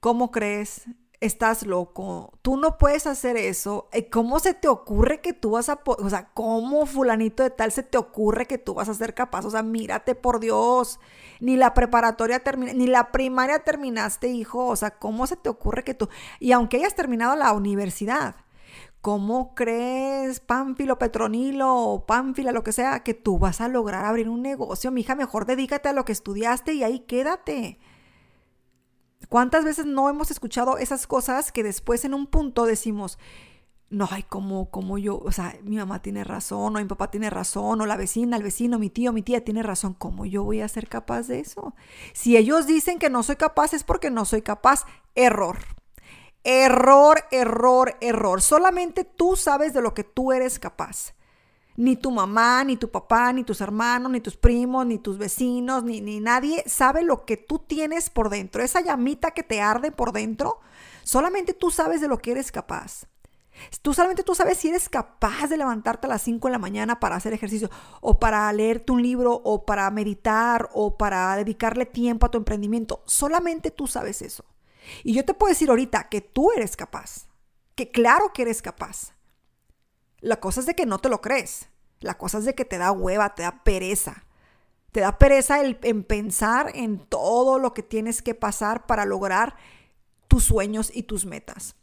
¿cómo 0.00 0.30
crees? 0.30 0.82
Estás 1.20 1.66
loco, 1.66 2.32
tú 2.40 2.56
no 2.56 2.78
puedes 2.78 3.06
hacer 3.06 3.36
eso. 3.36 3.88
Eh, 3.92 4.08
¿Cómo 4.08 4.38
se 4.38 4.54
te 4.54 4.68
ocurre 4.68 5.20
que 5.20 5.34
tú 5.34 5.50
vas 5.50 5.68
a, 5.68 5.78
o 5.84 6.08
sea, 6.08 6.30
cómo 6.32 6.86
fulanito 6.86 7.42
de 7.42 7.50
tal 7.50 7.72
se 7.72 7.82
te 7.82 7.98
ocurre 7.98 8.46
que 8.46 8.56
tú 8.56 8.72
vas 8.72 8.88
a 8.88 8.94
ser 8.94 9.12
capaz? 9.12 9.44
O 9.44 9.50
sea, 9.50 9.62
mírate 9.62 10.14
por 10.14 10.40
Dios, 10.40 10.98
ni 11.38 11.56
la 11.56 11.74
preparatoria 11.74 12.42
terminaste, 12.42 12.78
ni 12.78 12.86
la 12.86 13.12
primaria 13.12 13.58
terminaste, 13.58 14.28
hijo. 14.28 14.66
O 14.66 14.76
sea, 14.76 14.92
¿cómo 14.92 15.26
se 15.26 15.36
te 15.36 15.50
ocurre 15.50 15.84
que 15.84 15.92
tú, 15.92 16.08
y 16.38 16.52
aunque 16.52 16.78
hayas 16.78 16.94
terminado 16.94 17.36
la 17.36 17.52
universidad, 17.52 18.36
¿Cómo 19.02 19.54
crees, 19.54 20.40
Pánfilo, 20.40 20.98
Petronilo 20.98 21.74
o 21.74 22.04
Pánfila, 22.04 22.52
lo 22.52 22.62
que 22.62 22.72
sea, 22.72 23.02
que 23.02 23.14
tú 23.14 23.38
vas 23.38 23.62
a 23.62 23.68
lograr 23.68 24.04
abrir 24.04 24.28
un 24.28 24.42
negocio? 24.42 24.90
Mija, 24.90 25.14
mejor 25.14 25.46
dedícate 25.46 25.88
a 25.88 25.94
lo 25.94 26.04
que 26.04 26.12
estudiaste 26.12 26.74
y 26.74 26.82
ahí 26.82 27.00
quédate. 27.00 27.78
¿Cuántas 29.28 29.64
veces 29.64 29.86
no 29.86 30.08
hemos 30.08 30.30
escuchado 30.30 30.78
esas 30.78 31.06
cosas 31.06 31.52
que 31.52 31.62
después 31.62 32.04
en 32.04 32.14
un 32.14 32.26
punto 32.26 32.64
decimos, 32.64 33.18
no, 33.90 34.08
hay 34.10 34.22
como, 34.22 34.70
como 34.70 34.98
yo, 34.98 35.18
o 35.18 35.32
sea, 35.32 35.56
mi 35.64 35.76
mamá 35.76 36.00
tiene 36.00 36.22
razón, 36.22 36.76
o 36.76 36.78
mi 36.78 36.84
papá 36.84 37.10
tiene 37.10 37.28
razón, 37.28 37.80
o 37.80 37.86
la 37.86 37.96
vecina, 37.96 38.36
el 38.36 38.42
vecino, 38.44 38.78
mi 38.78 38.88
tío, 38.88 39.12
mi 39.12 39.22
tía 39.22 39.44
tiene 39.44 39.64
razón, 39.64 39.94
¿cómo 39.94 40.24
yo 40.26 40.44
voy 40.44 40.60
a 40.60 40.68
ser 40.68 40.88
capaz 40.88 41.26
de 41.26 41.40
eso? 41.40 41.74
Si 42.12 42.36
ellos 42.36 42.66
dicen 42.66 43.00
que 43.00 43.10
no 43.10 43.24
soy 43.24 43.36
capaz 43.36 43.74
es 43.74 43.82
porque 43.82 44.10
no 44.10 44.24
soy 44.24 44.42
capaz. 44.42 44.84
Error. 45.16 45.58
Error, 46.44 47.24
error, 47.32 47.96
error. 48.00 48.40
Solamente 48.40 49.04
tú 49.04 49.36
sabes 49.36 49.74
de 49.74 49.82
lo 49.82 49.92
que 49.92 50.04
tú 50.04 50.32
eres 50.32 50.58
capaz. 50.58 51.14
Ni 51.76 51.96
tu 51.96 52.10
mamá, 52.10 52.64
ni 52.64 52.76
tu 52.76 52.90
papá, 52.90 53.32
ni 53.32 53.44
tus 53.44 53.60
hermanos, 53.60 54.10
ni 54.10 54.20
tus 54.20 54.36
primos, 54.36 54.86
ni 54.86 54.98
tus 54.98 55.18
vecinos, 55.18 55.84
ni, 55.84 56.00
ni 56.00 56.20
nadie 56.20 56.62
sabe 56.66 57.02
lo 57.02 57.24
que 57.24 57.36
tú 57.36 57.58
tienes 57.58 58.10
por 58.10 58.28
dentro. 58.28 58.62
Esa 58.62 58.80
llamita 58.80 59.30
que 59.30 59.42
te 59.42 59.60
arde 59.60 59.92
por 59.92 60.12
dentro, 60.12 60.60
solamente 61.04 61.54
tú 61.54 61.70
sabes 61.70 62.00
de 62.00 62.08
lo 62.08 62.18
que 62.18 62.32
eres 62.32 62.52
capaz. 62.52 63.06
Tú 63.82 63.94
solamente 63.94 64.22
tú 64.22 64.34
sabes 64.34 64.58
si 64.58 64.68
eres 64.68 64.88
capaz 64.88 65.48
de 65.48 65.56
levantarte 65.56 66.06
a 66.06 66.10
las 66.10 66.22
5 66.22 66.48
de 66.48 66.52
la 66.52 66.58
mañana 66.58 67.00
para 67.00 67.16
hacer 67.16 67.32
ejercicio 67.32 67.70
o 68.00 68.18
para 68.18 68.52
leerte 68.52 68.92
un 68.92 69.02
libro 69.02 69.40
o 69.44 69.64
para 69.64 69.90
meditar 69.90 70.68
o 70.72 70.96
para 70.96 71.36
dedicarle 71.36 71.86
tiempo 71.86 72.26
a 72.26 72.30
tu 72.30 72.38
emprendimiento. 72.38 73.02
Solamente 73.06 73.70
tú 73.70 73.86
sabes 73.86 74.22
eso. 74.22 74.44
Y 75.04 75.12
yo 75.14 75.24
te 75.24 75.34
puedo 75.34 75.50
decir 75.50 75.68
ahorita 75.70 76.08
que 76.08 76.20
tú 76.20 76.50
eres 76.52 76.76
capaz, 76.76 77.28
que 77.74 77.90
claro 77.90 78.32
que 78.32 78.42
eres 78.42 78.62
capaz. 78.62 79.12
La 80.20 80.40
cosa 80.40 80.60
es 80.60 80.66
de 80.66 80.74
que 80.74 80.86
no 80.86 80.98
te 80.98 81.08
lo 81.08 81.20
crees. 81.20 81.68
La 82.00 82.16
cosa 82.16 82.38
es 82.38 82.44
de 82.44 82.54
que 82.54 82.64
te 82.64 82.78
da 82.78 82.92
hueva, 82.92 83.34
te 83.34 83.42
da 83.42 83.62
pereza. 83.62 84.24
Te 84.92 85.00
da 85.00 85.18
pereza 85.18 85.60
el, 85.60 85.78
en 85.82 86.02
pensar 86.02 86.72
en 86.74 86.98
todo 86.98 87.58
lo 87.58 87.74
que 87.74 87.82
tienes 87.82 88.22
que 88.22 88.34
pasar 88.34 88.86
para 88.86 89.04
lograr 89.04 89.56
tus 90.28 90.44
sueños 90.44 90.90
y 90.94 91.04
tus 91.04 91.26
metas. 91.26 91.76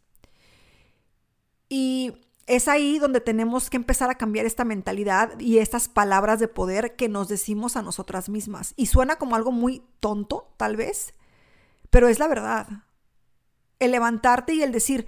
Y 1.70 2.28
es 2.48 2.70
ahí 2.70 2.98
donde 2.98 3.20
tenemos 3.20 3.70
que 3.70 3.78
empezar 3.78 4.10
a 4.10 4.16
cambiar 4.16 4.46
esta 4.46 4.64
mentalidad 4.64 5.38
y 5.40 5.60
estas 5.60 5.90
palabras 5.90 6.40
de 6.40 6.48
poder 6.48 6.96
que 6.96 7.10
nos 7.10 7.28
decimos 7.28 7.76
a 7.76 7.82
nosotras 7.82 8.30
mismas. 8.30 8.74
Y 8.78 8.88
suena 8.88 9.18
como 9.18 9.36
algo 9.36 9.52
muy 9.52 9.84
tonto, 10.00 10.54
tal 10.58 10.78
vez, 10.78 11.14
pero 11.90 12.08
es 12.08 12.20
la 12.20 12.28
verdad. 12.28 12.68
El 13.80 13.92
levantarte 13.92 14.54
y 14.54 14.64
el 14.64 14.72
decir, 14.72 15.06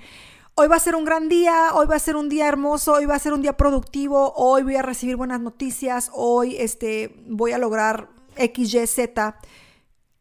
hoy 0.59 0.67
va 0.67 0.75
a 0.75 0.79
ser 0.79 0.95
un 0.97 1.05
gran 1.05 1.29
día, 1.29 1.69
hoy 1.73 1.87
va 1.87 1.95
a 1.95 1.99
ser 1.99 2.17
un 2.17 2.27
día 2.27 2.45
hermoso, 2.45 2.91
hoy 2.91 3.05
va 3.05 3.15
a 3.15 3.19
ser 3.19 3.31
un 3.31 3.41
día 3.41 3.55
productivo, 3.55 4.33
hoy 4.35 4.63
voy 4.63 4.75
a 4.75 4.81
recibir 4.81 5.15
buenas 5.15 5.39
noticias, 5.39 6.11
hoy 6.13 6.57
este, 6.57 7.15
voy 7.27 7.53
a 7.53 7.57
lograr 7.57 8.09
X, 8.35 8.73
Y, 8.73 8.85
Z. 8.85 9.39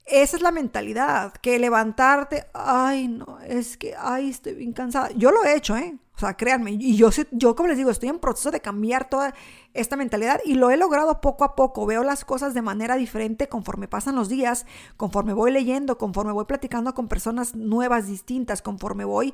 Esa 0.06 0.36
es 0.36 0.40
la 0.40 0.52
mentalidad, 0.52 1.32
que 1.32 1.58
levantarte, 1.58 2.46
ay, 2.54 3.08
no, 3.08 3.40
es 3.48 3.76
que, 3.76 3.96
ay, 3.98 4.30
estoy 4.30 4.54
bien 4.54 4.72
cansada. 4.72 5.10
Yo 5.16 5.32
lo 5.32 5.42
he 5.42 5.56
hecho, 5.56 5.76
¿eh? 5.76 5.96
O 6.18 6.20
sea, 6.20 6.36
créanme, 6.36 6.72
y 6.72 6.96
yo, 6.96 7.10
yo 7.30 7.54
como 7.54 7.68
les 7.68 7.78
digo, 7.78 7.92
estoy 7.92 8.08
en 8.08 8.18
proceso 8.18 8.50
de 8.50 8.60
cambiar 8.60 9.08
toda 9.08 9.34
esta 9.72 9.94
mentalidad 9.94 10.40
y 10.44 10.54
lo 10.54 10.70
he 10.70 10.76
logrado 10.76 11.20
poco 11.20 11.44
a 11.44 11.54
poco. 11.54 11.86
Veo 11.86 12.02
las 12.02 12.24
cosas 12.24 12.54
de 12.54 12.60
manera 12.60 12.96
diferente 12.96 13.48
conforme 13.48 13.86
pasan 13.86 14.16
los 14.16 14.28
días, 14.28 14.66
conforme 14.96 15.32
voy 15.32 15.52
leyendo, 15.52 15.96
conforme 15.96 16.32
voy 16.32 16.44
platicando 16.46 16.92
con 16.92 17.06
personas 17.06 17.54
nuevas, 17.54 18.08
distintas, 18.08 18.62
conforme 18.62 19.04
voy 19.04 19.32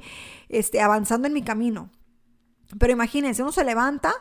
este, 0.51 0.83
avanzando 0.83 1.27
en 1.27 1.33
mi 1.33 1.41
camino. 1.41 1.89
Pero 2.79 2.93
imagínense, 2.93 3.41
uno 3.41 3.53
se 3.53 3.65
levanta 3.65 4.13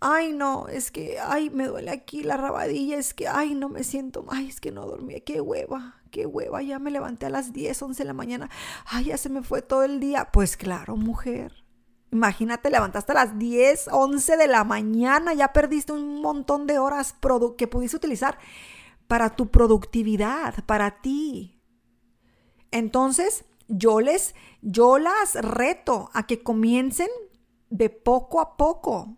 ay 0.00 0.32
no, 0.32 0.68
es 0.68 0.90
que, 0.90 1.18
ay, 1.20 1.50
me 1.50 1.66
duele 1.66 1.90
aquí 1.90 2.22
la 2.22 2.36
rabadilla, 2.36 2.96
es 2.98 3.12
que, 3.14 3.28
ay, 3.28 3.54
no 3.54 3.68
me 3.68 3.84
siento, 3.84 4.24
ay, 4.30 4.48
es 4.48 4.60
que 4.60 4.72
no 4.72 4.86
dormí, 4.86 5.20
qué 5.20 5.40
hueva, 5.40 6.00
qué 6.10 6.24
hueva, 6.24 6.62
ya 6.62 6.78
me 6.78 6.90
levanté 6.90 7.26
a 7.26 7.30
las 7.30 7.52
10, 7.52 7.82
11 7.82 8.02
de 8.02 8.06
la 8.06 8.14
mañana, 8.14 8.48
ay, 8.86 9.06
ya 9.06 9.18
se 9.18 9.28
me 9.28 9.42
fue 9.42 9.60
todo 9.60 9.82
el 9.84 10.00
día. 10.00 10.30
Pues 10.32 10.56
claro, 10.56 10.96
mujer. 10.96 11.52
Imagínate, 12.12 12.70
levantaste 12.70 13.12
a 13.12 13.14
las 13.14 13.38
10, 13.38 13.88
11 13.92 14.36
de 14.36 14.48
la 14.48 14.64
mañana, 14.64 15.32
ya 15.32 15.52
perdiste 15.52 15.92
un 15.92 16.20
montón 16.20 16.66
de 16.66 16.78
horas 16.78 17.14
que 17.56 17.68
pudiste 17.68 17.96
utilizar 17.96 18.38
para 19.06 19.36
tu 19.36 19.50
productividad, 19.50 20.64
para 20.64 21.00
ti. 21.00 21.60
Entonces, 22.72 23.44
yo 23.68 24.00
les, 24.00 24.34
yo 24.60 24.98
las 24.98 25.34
reto 25.34 26.10
a 26.12 26.26
que 26.26 26.42
comiencen 26.42 27.08
de 27.70 27.90
poco 27.90 28.40
a 28.40 28.56
poco 28.56 29.16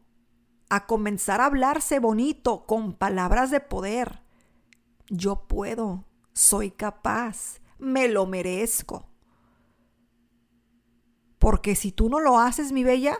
a 0.68 0.86
comenzar 0.86 1.40
a 1.40 1.46
hablarse 1.46 1.98
bonito 1.98 2.66
con 2.66 2.94
palabras 2.94 3.50
de 3.50 3.60
poder. 3.60 4.22
Yo 5.08 5.46
puedo, 5.46 6.04
soy 6.32 6.70
capaz, 6.70 7.60
me 7.78 8.08
lo 8.08 8.26
merezco. 8.26 9.11
Porque 11.42 11.74
si 11.74 11.90
tú 11.90 12.08
no 12.08 12.20
lo 12.20 12.38
haces, 12.38 12.70
mi 12.70 12.84
bella, 12.84 13.18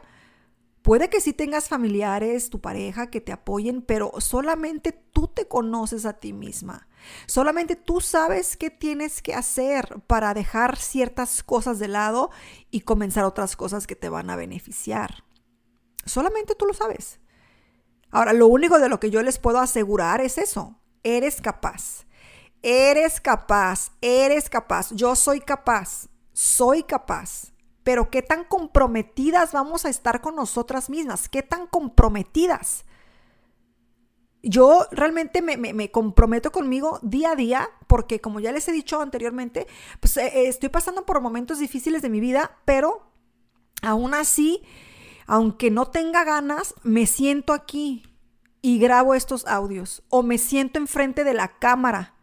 puede 0.83 1.11
que 1.11 1.21
sí 1.21 1.33
tengas 1.33 1.69
familiares, 1.69 2.50
tu 2.50 2.61
pareja 2.61 3.11
que 3.11 3.21
te 3.21 3.33
apoyen, 3.33 3.83
pero 3.83 4.12
solamente 4.21 4.93
tú 4.93 5.26
te 5.26 5.49
conoces 5.49 6.07
a 6.07 6.12
ti 6.12 6.33
misma. 6.33 6.87
Solamente 7.26 7.75
tú 7.75 8.00
sabes 8.00 8.57
qué 8.57 8.71
tienes 8.71 9.23
que 9.23 9.35
hacer 9.35 10.00
para 10.07 10.35
dejar 10.35 10.76
ciertas 10.76 11.43
cosas 11.43 11.81
de 11.81 11.88
lado 11.88 12.31
y 12.71 12.83
comenzar 12.83 13.25
otras 13.25 13.57
cosas 13.57 13.88
que 13.88 13.97
te 13.97 14.09
van 14.09 14.31
a 14.31 14.37
beneficiar. 14.37 15.25
Solamente 16.05 16.55
tú 16.55 16.67
lo 16.67 16.75
sabes. 16.75 17.19
Ahora, 18.12 18.35
lo 18.35 18.47
único 18.47 18.79
de 18.79 18.88
lo 18.88 19.00
que 19.00 19.11
yo 19.11 19.21
les 19.25 19.41
puedo 19.41 19.59
asegurar 19.59 20.21
es 20.21 20.38
eso. 20.38 20.81
Eres 21.02 21.41
capaz. 21.41 22.07
Eres 22.62 23.21
capaz. 23.21 23.91
Eres 24.00 24.49
capaz. 24.49 24.93
Yo 24.93 25.17
soy 25.17 25.41
capaz. 25.41 26.07
Soy 26.33 26.85
capaz. 26.85 27.52
Pero 27.83 28.11
qué 28.11 28.23
tan 28.23 28.45
comprometidas 28.45 29.53
vamos 29.53 29.85
a 29.85 29.89
estar 29.89 30.21
con 30.21 30.37
nosotras 30.37 30.91
mismas. 30.91 31.29
Qué 31.29 31.43
tan 31.43 31.67
comprometidas. 31.67 32.85
Yo 34.43 34.87
realmente 34.91 35.41
me, 35.43 35.91
comprometo 35.91 36.51
conmigo 36.51 36.99
día 37.03 37.33
a 37.33 37.37
día 37.37 37.71
porque 37.87 38.21
como 38.21 38.41
ya 38.41 38.51
les 38.53 38.67
he 38.67 38.73
dicho 38.73 39.01
anteriormente, 39.01 39.67
pues 40.01 40.17
eh, 40.17 40.49
estoy 40.49 40.69
pasando 40.69 41.07
por 41.07 41.21
momentos 41.21 41.59
difíciles 41.61 42.03
de 42.03 42.09
mi 42.09 42.19
vida, 42.19 42.59
pero 42.65 43.12
aún 43.83 44.15
así 44.15 44.62
aunque 45.27 45.71
no 45.71 45.87
tenga 45.87 46.25
ganas, 46.25 46.75
me 46.83 47.07
siento 47.07 47.53
aquí 47.53 48.03
y 48.61 48.79
grabo 48.79 49.15
estos 49.15 49.47
audios. 49.47 50.03
O 50.09 50.23
me 50.23 50.39
siento 50.39 50.79
enfrente 50.79 51.25
de 51.25 51.35
la 51.35 51.59
cámara 51.59 52.15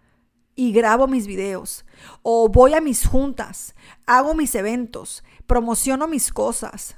y 0.59 0.73
grabo 0.73 1.07
mis 1.07 1.25
videos. 1.25 1.85
O 2.21 2.49
voy 2.49 2.73
a 2.73 2.81
mis 2.81 3.07
juntas, 3.07 3.75
hago 4.05 4.33
mis 4.33 4.53
eventos, 4.55 5.23
promociono 5.47 6.05
mis 6.05 6.33
cosas. 6.33 6.97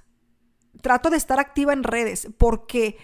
Trato 0.82 1.12
de 1.12 1.18
estar 1.18 1.40
activa 1.40 1.72
en 1.72 1.84
redes 1.84 2.28
porque 2.40 2.98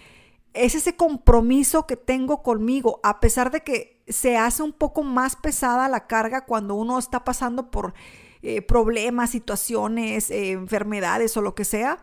es 0.54 0.74
ese 0.74 0.96
compromiso 0.96 1.86
que 1.86 1.96
tengo 1.96 2.42
conmigo, 2.42 2.98
a 3.04 3.20
pesar 3.20 3.52
de 3.52 3.60
que 3.60 4.02
se 4.08 4.36
hace 4.36 4.64
un 4.64 4.72
poco 4.72 5.04
más 5.04 5.36
pesada 5.36 5.88
la 5.88 6.08
carga 6.08 6.44
cuando 6.44 6.74
uno 6.74 6.98
está 6.98 7.22
pasando 7.22 7.70
por 7.70 7.94
eh, 8.42 8.60
problemas, 8.60 9.30
situaciones, 9.30 10.28
eh, 10.28 10.50
enfermedades 10.50 11.36
o 11.36 11.40
lo 11.40 11.54
que 11.54 11.64
sea, 11.64 12.02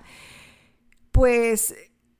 pues 1.11 1.75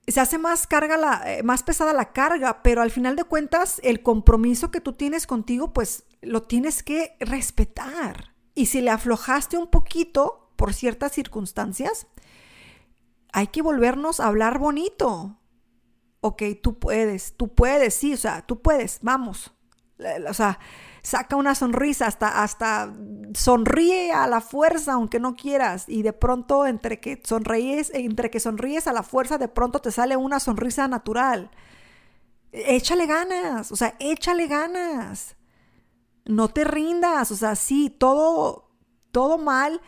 se 0.07 0.21
hace 0.21 0.37
más 0.37 0.67
carga 0.67 0.97
la, 0.97 1.25
más 1.43 1.63
pesada 1.63 1.93
la 1.93 2.13
carga, 2.13 2.61
pero 2.61 2.81
al 2.81 2.91
final 2.91 3.15
de 3.15 3.23
cuentas 3.23 3.79
el 3.83 4.03
compromiso 4.03 4.71
que 4.71 4.81
tú 4.81 4.93
tienes 4.93 5.25
contigo, 5.25 5.73
pues 5.73 6.05
lo 6.21 6.43
tienes 6.43 6.83
que 6.83 7.15
respetar. 7.19 8.35
Y 8.53 8.67
si 8.67 8.81
le 8.81 8.91
aflojaste 8.91 9.57
un 9.57 9.67
poquito 9.67 10.51
por 10.55 10.73
ciertas 10.73 11.11
circunstancias, 11.11 12.07
hay 13.33 13.47
que 13.47 13.61
volvernos 13.61 14.19
a 14.19 14.27
hablar 14.27 14.59
bonito. 14.59 15.37
Ok, 16.21 16.43
tú 16.61 16.79
puedes, 16.79 17.35
tú 17.35 17.53
puedes, 17.53 17.93
sí, 17.93 18.13
o 18.13 18.17
sea, 18.17 18.45
tú 18.45 18.61
puedes, 18.61 18.99
vamos. 19.01 19.53
O 20.29 20.33
sea, 20.33 20.59
saca 21.05 21.35
una 21.35 21.53
sonrisa, 21.53 22.07
hasta, 22.07 22.41
hasta 22.41 22.91
sonríe 23.35 24.11
a 24.11 24.25
la 24.27 24.41
fuerza, 24.41 24.93
aunque 24.93 25.19
no 25.19 25.35
quieras. 25.35 25.85
Y 25.87 26.01
de 26.01 26.13
pronto, 26.13 26.65
entre 26.65 26.99
que 26.99 27.21
sonríes, 27.23 27.91
entre 27.93 28.31
que 28.31 28.39
sonríes 28.39 28.87
a 28.87 28.93
la 28.93 29.03
fuerza, 29.03 29.37
de 29.37 29.47
pronto 29.47 29.79
te 29.79 29.91
sale 29.91 30.17
una 30.17 30.39
sonrisa 30.39 30.87
natural. 30.87 31.51
Échale 32.51 33.05
ganas, 33.05 33.71
o 33.71 33.75
sea, 33.75 33.95
échale 33.99 34.47
ganas. 34.47 35.35
No 36.25 36.47
te 36.47 36.63
rindas, 36.63 37.29
o 37.29 37.35
sea, 37.35 37.55
sí, 37.55 37.91
todo, 37.91 38.71
todo 39.11 39.37
mal 39.37 39.81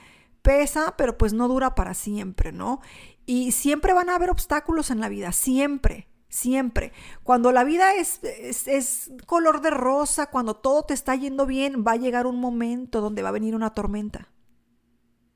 pesa, 0.44 0.94
pero 0.98 1.18
pues 1.18 1.34
no 1.34 1.48
dura 1.48 1.74
para 1.74 1.96
siempre, 1.96 2.52
¿no? 2.52 2.80
Y 3.26 3.54
siempre 3.54 3.92
van 3.94 4.10
a 4.10 4.16
haber 4.16 4.30
obstáculos 4.30 4.92
en 4.92 5.00
la 5.00 5.10
vida, 5.10 5.32
siempre, 5.32 6.08
siempre. 6.30 6.94
Cuando 7.24 7.52
la 7.52 7.64
vida 7.64 7.94
es, 7.94 8.22
es, 8.24 9.12
color 9.26 9.62
de 9.62 9.72
rosa, 9.72 10.28
cuando 10.28 10.56
todo 10.56 10.84
te 10.84 10.94
está 10.94 11.16
yendo 11.16 11.46
bien, 11.46 11.84
va 11.86 11.94
a 11.94 11.98
llegar 11.98 12.28
un 12.28 12.40
momento 12.40 13.02
donde 13.02 13.22
va 13.22 13.30
a 13.30 13.34
venir 13.34 13.56
una 13.56 13.74
tormenta, 13.74 14.30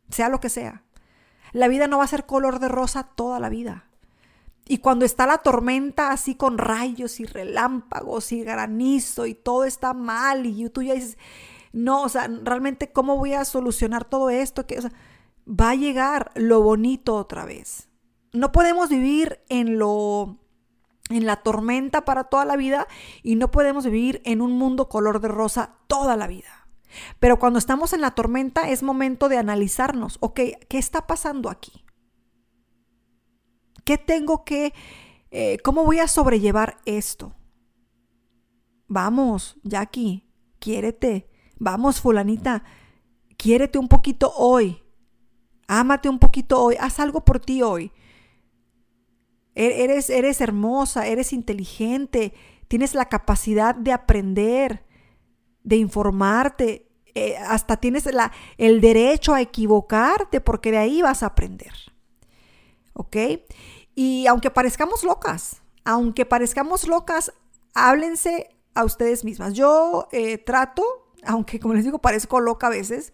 sea 0.09 0.29
lo 0.29 0.39
que 0.39 0.49
sea. 0.49 0.83
La 1.53 1.67
vida 1.67 1.87
no 1.87 1.97
va 1.97 2.05
a 2.05 2.07
ser 2.07 2.25
color 2.25 2.59
de 2.59 2.69
rosa 2.69 3.03
toda 3.03 3.39
la 3.39 3.49
vida. 3.49 3.85
Y 4.67 4.77
cuando 4.77 5.05
está 5.05 5.25
la 5.25 5.39
tormenta 5.39 6.11
así 6.11 6.35
con 6.35 6.57
rayos 6.57 7.19
y 7.19 7.25
relámpagos 7.25 8.31
y 8.31 8.43
granizo 8.43 9.25
y 9.25 9.33
todo 9.33 9.65
está 9.65 9.93
mal 9.93 10.45
y 10.45 10.69
tú 10.69 10.81
ya 10.81 10.93
dices, 10.93 11.17
no, 11.73 12.03
o 12.03 12.09
sea, 12.09 12.29
realmente 12.43 12.91
cómo 12.91 13.17
voy 13.17 13.33
a 13.33 13.45
solucionar 13.45 14.05
todo 14.05 14.29
esto, 14.29 14.67
que 14.67 14.79
va 15.47 15.71
a 15.71 15.75
llegar 15.75 16.31
lo 16.35 16.61
bonito 16.61 17.15
otra 17.15 17.45
vez. 17.45 17.89
No 18.33 18.51
podemos 18.51 18.89
vivir 18.89 19.41
en 19.49 19.77
lo 19.77 20.37
en 21.11 21.25
la 21.25 21.37
tormenta 21.37 22.05
para 22.05 22.25
toda 22.25 22.45
la 22.45 22.55
vida 22.55 22.87
y 23.23 23.35
no 23.35 23.51
podemos 23.51 23.85
vivir 23.85 24.21
en 24.25 24.41
un 24.41 24.53
mundo 24.53 24.89
color 24.89 25.19
de 25.21 25.27
rosa 25.27 25.75
toda 25.87 26.15
la 26.15 26.27
vida. 26.27 26.67
Pero 27.19 27.39
cuando 27.39 27.59
estamos 27.59 27.93
en 27.93 28.01
la 28.01 28.11
tormenta 28.11 28.69
es 28.69 28.83
momento 28.83 29.29
de 29.29 29.37
analizarnos, 29.37 30.17
ok, 30.19 30.39
¿qué 30.67 30.77
está 30.77 31.07
pasando 31.07 31.49
aquí? 31.49 31.85
¿Qué 33.83 33.97
tengo 33.97 34.43
que, 34.43 34.73
eh, 35.31 35.57
cómo 35.63 35.85
voy 35.85 35.99
a 35.99 36.07
sobrellevar 36.07 36.77
esto? 36.85 37.33
Vamos, 38.87 39.57
Jackie, 39.63 40.27
quiérete. 40.59 41.29
Vamos, 41.57 42.01
fulanita, 42.01 42.63
quiérete 43.37 43.77
un 43.77 43.87
poquito 43.87 44.33
hoy. 44.35 44.81
Ámate 45.67 46.09
un 46.09 46.19
poquito 46.19 46.61
hoy. 46.61 46.75
Haz 46.79 46.99
algo 46.99 47.23
por 47.23 47.39
ti 47.39 47.61
hoy. 47.61 47.91
E-, 49.55 49.83
eres, 49.83 50.09
eres 50.09 50.41
hermosa, 50.41 51.07
eres 51.07 51.33
inteligente, 51.33 52.33
tienes 52.67 52.95
la 52.95 53.05
capacidad 53.05 53.75
de 53.75 53.91
aprender, 53.91 54.85
de 55.63 55.77
informarte, 55.77 56.87
eh, 57.13 57.35
hasta 57.37 57.77
tienes 57.77 58.05
la, 58.05 58.31
el 58.57 58.79
derecho 58.79 59.33
a 59.33 59.41
equivocarte 59.41 60.39
porque 60.39 60.71
de 60.71 60.77
ahí 60.77 61.01
vas 61.01 61.23
a 61.23 61.27
aprender. 61.27 61.73
¿Ok? 62.93 63.17
Y 63.95 64.27
aunque 64.27 64.49
parezcamos 64.51 65.03
locas, 65.03 65.61
aunque 65.83 66.25
parezcamos 66.25 66.87
locas, 66.87 67.33
háblense 67.73 68.49
a 68.73 68.85
ustedes 68.85 69.25
mismas. 69.25 69.53
Yo 69.53 70.07
eh, 70.11 70.37
trato, 70.37 70.83
aunque 71.25 71.59
como 71.59 71.73
les 71.73 71.83
digo, 71.83 71.99
parezco 71.99 72.39
loca 72.39 72.67
a 72.67 72.71
veces, 72.71 73.13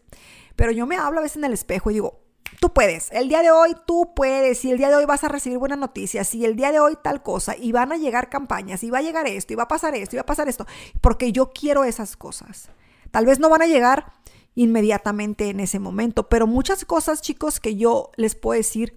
pero 0.55 0.71
yo 0.71 0.85
me 0.85 0.97
hablo 0.97 1.19
a 1.19 1.23
veces 1.23 1.37
en 1.37 1.45
el 1.45 1.53
espejo 1.53 1.89
y 1.89 1.95
digo, 1.95 2.19
Tú 2.59 2.73
puedes, 2.73 3.11
el 3.11 3.29
día 3.29 3.41
de 3.41 3.51
hoy 3.51 3.75
tú 3.85 4.13
puedes, 4.15 4.65
y 4.65 4.71
el 4.71 4.77
día 4.77 4.89
de 4.89 4.95
hoy 4.95 5.05
vas 5.05 5.23
a 5.23 5.27
recibir 5.27 5.59
buenas 5.59 5.77
noticias, 5.77 6.33
y 6.33 6.43
el 6.43 6.55
día 6.55 6.71
de 6.71 6.79
hoy 6.79 6.97
tal 7.03 7.21
cosa, 7.21 7.55
y 7.55 7.71
van 7.71 7.91
a 7.91 7.97
llegar 7.97 8.29
campañas, 8.29 8.83
y 8.83 8.89
va 8.89 8.97
a 8.99 9.03
llegar 9.03 9.27
esto, 9.27 9.53
y 9.53 9.55
va 9.55 9.63
a 9.63 9.67
pasar 9.67 9.93
esto, 9.95 10.15
y 10.15 10.17
va 10.17 10.23
a 10.23 10.25
pasar 10.25 10.49
esto, 10.49 10.65
porque 11.01 11.31
yo 11.31 11.51
quiero 11.51 11.83
esas 11.83 12.17
cosas. 12.17 12.69
Tal 13.11 13.25
vez 13.25 13.39
no 13.39 13.49
van 13.49 13.61
a 13.61 13.67
llegar 13.67 14.13
inmediatamente 14.55 15.49
en 15.49 15.59
ese 15.59 15.77
momento, 15.77 16.29
pero 16.29 16.47
muchas 16.47 16.83
cosas, 16.83 17.21
chicos, 17.21 17.59
que 17.59 17.75
yo 17.75 18.11
les 18.15 18.33
puedo 18.33 18.57
decir, 18.57 18.95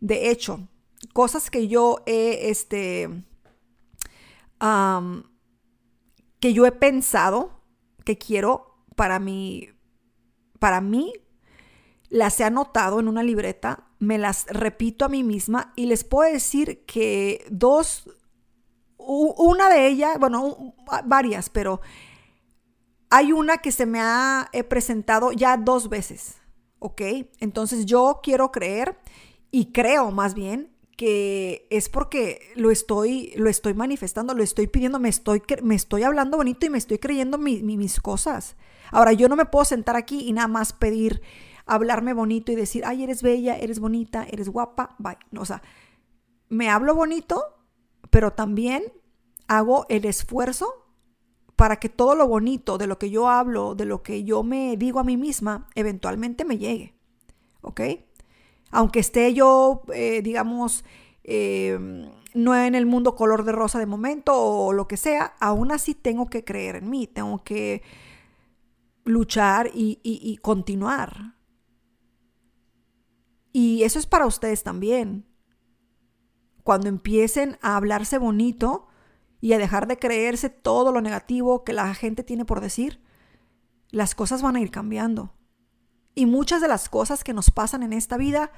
de 0.00 0.30
hecho, 0.30 0.66
cosas 1.12 1.50
que 1.50 1.68
yo 1.68 2.02
he, 2.06 2.48
este, 2.48 3.10
que 6.40 6.52
yo 6.54 6.64
he 6.64 6.72
pensado 6.72 7.60
que 8.04 8.16
quiero 8.16 8.76
para 8.96 9.18
mi, 9.18 9.68
para 10.58 10.80
mí, 10.80 11.12
las 12.14 12.38
he 12.38 12.44
anotado 12.44 13.00
en 13.00 13.08
una 13.08 13.24
libreta, 13.24 13.88
me 13.98 14.18
las 14.18 14.46
repito 14.46 15.04
a 15.04 15.08
mí 15.08 15.24
misma 15.24 15.72
y 15.74 15.86
les 15.86 16.04
puedo 16.04 16.32
decir 16.32 16.84
que 16.86 17.44
dos, 17.50 18.08
una 18.96 19.68
de 19.68 19.88
ellas, 19.88 20.16
bueno, 20.20 20.76
varias, 21.06 21.50
pero 21.50 21.80
hay 23.10 23.32
una 23.32 23.58
que 23.58 23.72
se 23.72 23.84
me 23.84 23.98
ha 24.00 24.48
presentado 24.68 25.32
ya 25.32 25.56
dos 25.56 25.88
veces, 25.88 26.36
¿ok? 26.78 27.02
Entonces 27.40 27.84
yo 27.84 28.20
quiero 28.22 28.52
creer 28.52 28.96
y 29.50 29.72
creo 29.72 30.12
más 30.12 30.34
bien 30.34 30.70
que 30.96 31.66
es 31.70 31.88
porque 31.88 32.52
lo 32.54 32.70
estoy, 32.70 33.32
lo 33.34 33.50
estoy 33.50 33.74
manifestando, 33.74 34.34
lo 34.34 34.44
estoy 34.44 34.68
pidiendo, 34.68 35.00
me 35.00 35.08
estoy, 35.08 35.42
me 35.64 35.74
estoy 35.74 36.04
hablando 36.04 36.36
bonito 36.36 36.64
y 36.64 36.70
me 36.70 36.78
estoy 36.78 36.98
creyendo 36.98 37.38
mis 37.38 38.00
cosas. 38.00 38.54
Ahora, 38.92 39.12
yo 39.12 39.28
no 39.28 39.34
me 39.34 39.46
puedo 39.46 39.64
sentar 39.64 39.96
aquí 39.96 40.28
y 40.28 40.32
nada 40.32 40.46
más 40.46 40.72
pedir 40.72 41.20
hablarme 41.66 42.12
bonito 42.12 42.52
y 42.52 42.56
decir, 42.56 42.84
ay, 42.84 43.04
eres 43.04 43.22
bella, 43.22 43.56
eres 43.56 43.80
bonita, 43.80 44.26
eres 44.30 44.48
guapa, 44.48 44.94
bye. 44.98 45.16
o 45.38 45.44
sea, 45.44 45.62
me 46.48 46.68
hablo 46.70 46.94
bonito, 46.94 47.42
pero 48.10 48.32
también 48.32 48.84
hago 49.48 49.86
el 49.88 50.04
esfuerzo 50.04 50.84
para 51.56 51.76
que 51.76 51.88
todo 51.88 52.14
lo 52.14 52.26
bonito 52.26 52.78
de 52.78 52.86
lo 52.86 52.98
que 52.98 53.10
yo 53.10 53.28
hablo, 53.28 53.74
de 53.74 53.84
lo 53.86 54.02
que 54.02 54.24
yo 54.24 54.42
me 54.42 54.76
digo 54.76 55.00
a 55.00 55.04
mí 55.04 55.16
misma, 55.16 55.68
eventualmente 55.74 56.44
me 56.44 56.58
llegue. 56.58 56.94
¿Ok? 57.62 57.80
Aunque 58.70 59.00
esté 59.00 59.32
yo, 59.34 59.82
eh, 59.94 60.20
digamos, 60.22 60.84
eh, 61.22 61.78
no 62.34 62.56
en 62.56 62.74
el 62.74 62.86
mundo 62.86 63.14
color 63.14 63.44
de 63.44 63.52
rosa 63.52 63.78
de 63.78 63.86
momento 63.86 64.34
o 64.36 64.72
lo 64.72 64.88
que 64.88 64.96
sea, 64.96 65.34
aún 65.40 65.70
así 65.70 65.94
tengo 65.94 66.26
que 66.26 66.44
creer 66.44 66.76
en 66.76 66.90
mí, 66.90 67.06
tengo 67.06 67.44
que 67.44 67.82
luchar 69.04 69.70
y 69.72 70.38
continuar. 70.42 71.34
Y 73.56 73.84
eso 73.84 74.00
es 74.00 74.06
para 74.06 74.26
ustedes 74.26 74.64
también. 74.64 75.24
Cuando 76.64 76.88
empiecen 76.88 77.56
a 77.62 77.76
hablarse 77.76 78.18
bonito 78.18 78.88
y 79.40 79.52
a 79.52 79.58
dejar 79.58 79.86
de 79.86 79.96
creerse 79.96 80.50
todo 80.50 80.90
lo 80.90 81.00
negativo 81.00 81.62
que 81.62 81.72
la 81.72 81.94
gente 81.94 82.24
tiene 82.24 82.44
por 82.44 82.60
decir, 82.60 83.00
las 83.90 84.16
cosas 84.16 84.42
van 84.42 84.56
a 84.56 84.60
ir 84.60 84.72
cambiando. 84.72 85.34
Y 86.16 86.26
muchas 86.26 86.60
de 86.60 86.66
las 86.66 86.88
cosas 86.88 87.22
que 87.22 87.32
nos 87.32 87.52
pasan 87.52 87.84
en 87.84 87.92
esta 87.92 88.16
vida, 88.16 88.50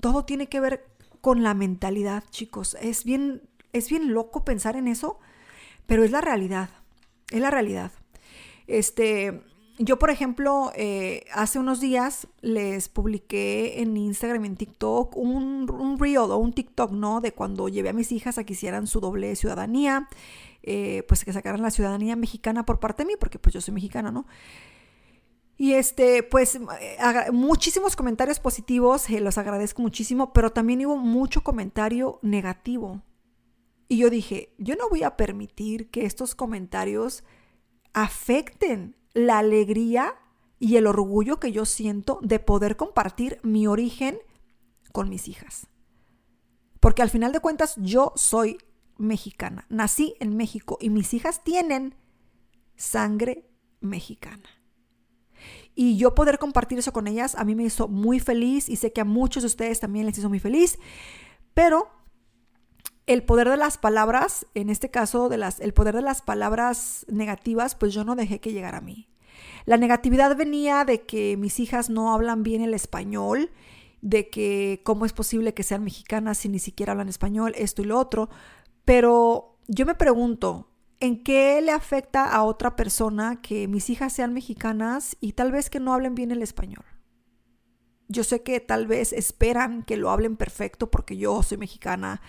todo 0.00 0.24
tiene 0.24 0.48
que 0.48 0.60
ver 0.60 0.86
con 1.20 1.42
la 1.42 1.52
mentalidad, 1.54 2.22
chicos. 2.30 2.76
Es 2.80 3.02
bien, 3.02 3.42
es 3.72 3.90
bien 3.90 4.14
loco 4.14 4.44
pensar 4.44 4.76
en 4.76 4.86
eso, 4.86 5.18
pero 5.86 6.04
es 6.04 6.12
la 6.12 6.20
realidad. 6.20 6.70
Es 7.32 7.40
la 7.40 7.50
realidad. 7.50 7.90
Este, 8.68 9.42
yo, 9.78 9.98
por 9.98 10.10
ejemplo, 10.10 10.72
eh, 10.74 11.24
hace 11.32 11.58
unos 11.58 11.80
días 11.80 12.26
les 12.40 12.88
publiqué 12.88 13.80
en 13.80 13.96
Instagram 13.96 14.44
y 14.44 14.48
en 14.48 14.56
TikTok 14.56 15.16
un, 15.16 15.70
un 15.70 15.98
reel 15.98 16.18
o 16.18 16.36
un 16.36 16.52
TikTok, 16.52 16.90
¿no? 16.90 17.20
De 17.20 17.32
cuando 17.32 17.68
llevé 17.68 17.90
a 17.90 17.92
mis 17.92 18.10
hijas 18.10 18.38
a 18.38 18.44
que 18.44 18.54
hicieran 18.54 18.88
su 18.88 18.98
doble 19.00 19.36
ciudadanía, 19.36 20.08
eh, 20.64 21.04
pues 21.06 21.24
que 21.24 21.32
sacaran 21.32 21.62
la 21.62 21.70
ciudadanía 21.70 22.16
mexicana 22.16 22.66
por 22.66 22.80
parte 22.80 23.04
de 23.04 23.06
mí, 23.06 23.14
porque 23.18 23.38
pues 23.38 23.54
yo 23.54 23.60
soy 23.60 23.72
mexicana, 23.72 24.10
¿no? 24.10 24.26
Y 25.56 25.74
este, 25.74 26.24
pues 26.24 26.56
eh, 26.56 26.98
muchísimos 27.32 27.94
comentarios 27.94 28.40
positivos, 28.40 29.08
los 29.08 29.38
agradezco 29.38 29.82
muchísimo, 29.82 30.32
pero 30.32 30.50
también 30.50 30.84
hubo 30.86 30.96
mucho 30.96 31.42
comentario 31.42 32.18
negativo. 32.22 33.02
Y 33.88 33.98
yo 33.98 34.10
dije, 34.10 34.54
yo 34.58 34.74
no 34.74 34.88
voy 34.88 35.04
a 35.04 35.16
permitir 35.16 35.88
que 35.90 36.04
estos 36.04 36.34
comentarios 36.34 37.24
afecten 37.92 38.96
la 39.18 39.38
alegría 39.38 40.14
y 40.58 40.76
el 40.76 40.86
orgullo 40.86 41.38
que 41.38 41.52
yo 41.52 41.64
siento 41.64 42.18
de 42.22 42.38
poder 42.38 42.76
compartir 42.76 43.38
mi 43.42 43.66
origen 43.66 44.18
con 44.92 45.08
mis 45.08 45.28
hijas. 45.28 45.68
Porque 46.80 47.02
al 47.02 47.10
final 47.10 47.32
de 47.32 47.40
cuentas 47.40 47.74
yo 47.76 48.12
soy 48.16 48.58
mexicana, 48.96 49.66
nací 49.68 50.14
en 50.20 50.36
México 50.36 50.78
y 50.80 50.90
mis 50.90 51.14
hijas 51.14 51.44
tienen 51.44 51.94
sangre 52.76 53.48
mexicana. 53.80 54.48
Y 55.74 55.96
yo 55.96 56.14
poder 56.14 56.38
compartir 56.38 56.78
eso 56.78 56.92
con 56.92 57.06
ellas 57.06 57.36
a 57.36 57.44
mí 57.44 57.54
me 57.54 57.64
hizo 57.64 57.86
muy 57.86 58.18
feliz 58.18 58.68
y 58.68 58.76
sé 58.76 58.92
que 58.92 59.00
a 59.00 59.04
muchos 59.04 59.44
de 59.44 59.48
ustedes 59.48 59.78
también 59.78 60.06
les 60.06 60.18
hizo 60.18 60.28
muy 60.28 60.40
feliz. 60.40 60.78
Pero 61.54 61.88
el 63.08 63.22
poder 63.22 63.48
de 63.48 63.56
las 63.56 63.78
palabras, 63.78 64.46
en 64.54 64.68
este 64.68 64.90
caso 64.90 65.30
de 65.30 65.38
las, 65.38 65.60
el 65.60 65.72
poder 65.72 65.96
de 65.96 66.02
las 66.02 66.20
palabras 66.20 67.06
negativas, 67.08 67.74
pues 67.74 67.94
yo 67.94 68.04
no 68.04 68.14
dejé 68.14 68.38
que 68.38 68.52
llegara 68.52 68.78
a 68.78 68.82
mí. 68.82 69.08
La 69.64 69.78
negatividad 69.78 70.36
venía 70.36 70.84
de 70.84 71.06
que 71.06 71.38
mis 71.38 71.58
hijas 71.58 71.88
no 71.88 72.12
hablan 72.12 72.42
bien 72.42 72.60
el 72.60 72.74
español, 72.74 73.50
de 74.02 74.28
que 74.28 74.82
cómo 74.84 75.06
es 75.06 75.14
posible 75.14 75.54
que 75.54 75.62
sean 75.62 75.84
mexicanas 75.84 76.38
si 76.38 76.50
ni 76.50 76.58
siquiera 76.58 76.92
hablan 76.92 77.08
español, 77.08 77.54
esto 77.56 77.80
y 77.80 77.86
lo 77.86 77.98
otro. 77.98 78.28
Pero 78.84 79.56
yo 79.68 79.86
me 79.86 79.94
pregunto, 79.94 80.68
¿en 81.00 81.22
qué 81.22 81.62
le 81.62 81.72
afecta 81.72 82.26
a 82.26 82.42
otra 82.42 82.76
persona 82.76 83.40
que 83.40 83.68
mis 83.68 83.88
hijas 83.88 84.12
sean 84.12 84.34
mexicanas 84.34 85.16
y 85.18 85.32
tal 85.32 85.50
vez 85.50 85.70
que 85.70 85.80
no 85.80 85.94
hablen 85.94 86.14
bien 86.14 86.30
el 86.30 86.42
español? 86.42 86.84
Yo 88.06 88.22
sé 88.22 88.42
que 88.42 88.60
tal 88.60 88.86
vez 88.86 89.14
esperan 89.14 89.82
que 89.82 89.96
lo 89.96 90.10
hablen 90.10 90.36
perfecto 90.36 90.90
porque 90.90 91.16
yo 91.16 91.42
soy 91.42 91.56
mexicana 91.56 92.20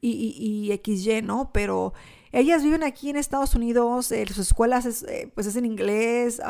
y, 0.00 0.70
y, 0.70 0.96
XY, 0.96 1.22
¿no? 1.22 1.50
Pero 1.52 1.92
ellas 2.32 2.62
viven 2.62 2.82
aquí 2.82 3.10
en 3.10 3.16
Estados 3.16 3.54
Unidos, 3.54 4.12
eh, 4.12 4.24
sus 4.26 4.38
escuelas 4.38 4.86
es, 4.86 5.02
eh, 5.04 5.30
pues 5.34 5.46
es 5.46 5.56
en 5.56 5.64
inglés, 5.64 6.40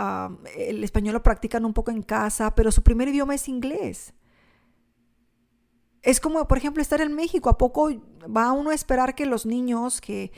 el 0.57 0.85
español 0.85 1.15
lo 1.15 1.23
practican 1.23 1.65
un 1.65 1.73
poco 1.73 1.91
en 1.91 2.03
casa, 2.03 2.55
pero 2.55 2.71
su 2.71 2.83
primer 2.83 3.09
idioma 3.09 3.35
es 3.35 3.49
inglés. 3.49 4.13
Es 6.03 6.21
como, 6.21 6.47
por 6.49 6.59
ejemplo, 6.59 6.81
estar 6.81 7.01
en 7.01 7.13
México. 7.13 7.51
¿A 7.51 7.59
poco 7.59 7.91
va 8.25 8.53
uno 8.53 8.71
a 8.71 8.75
esperar 8.75 9.15
que 9.15 9.27
los 9.27 9.45
niños 9.45 10.01
que, 10.01 10.33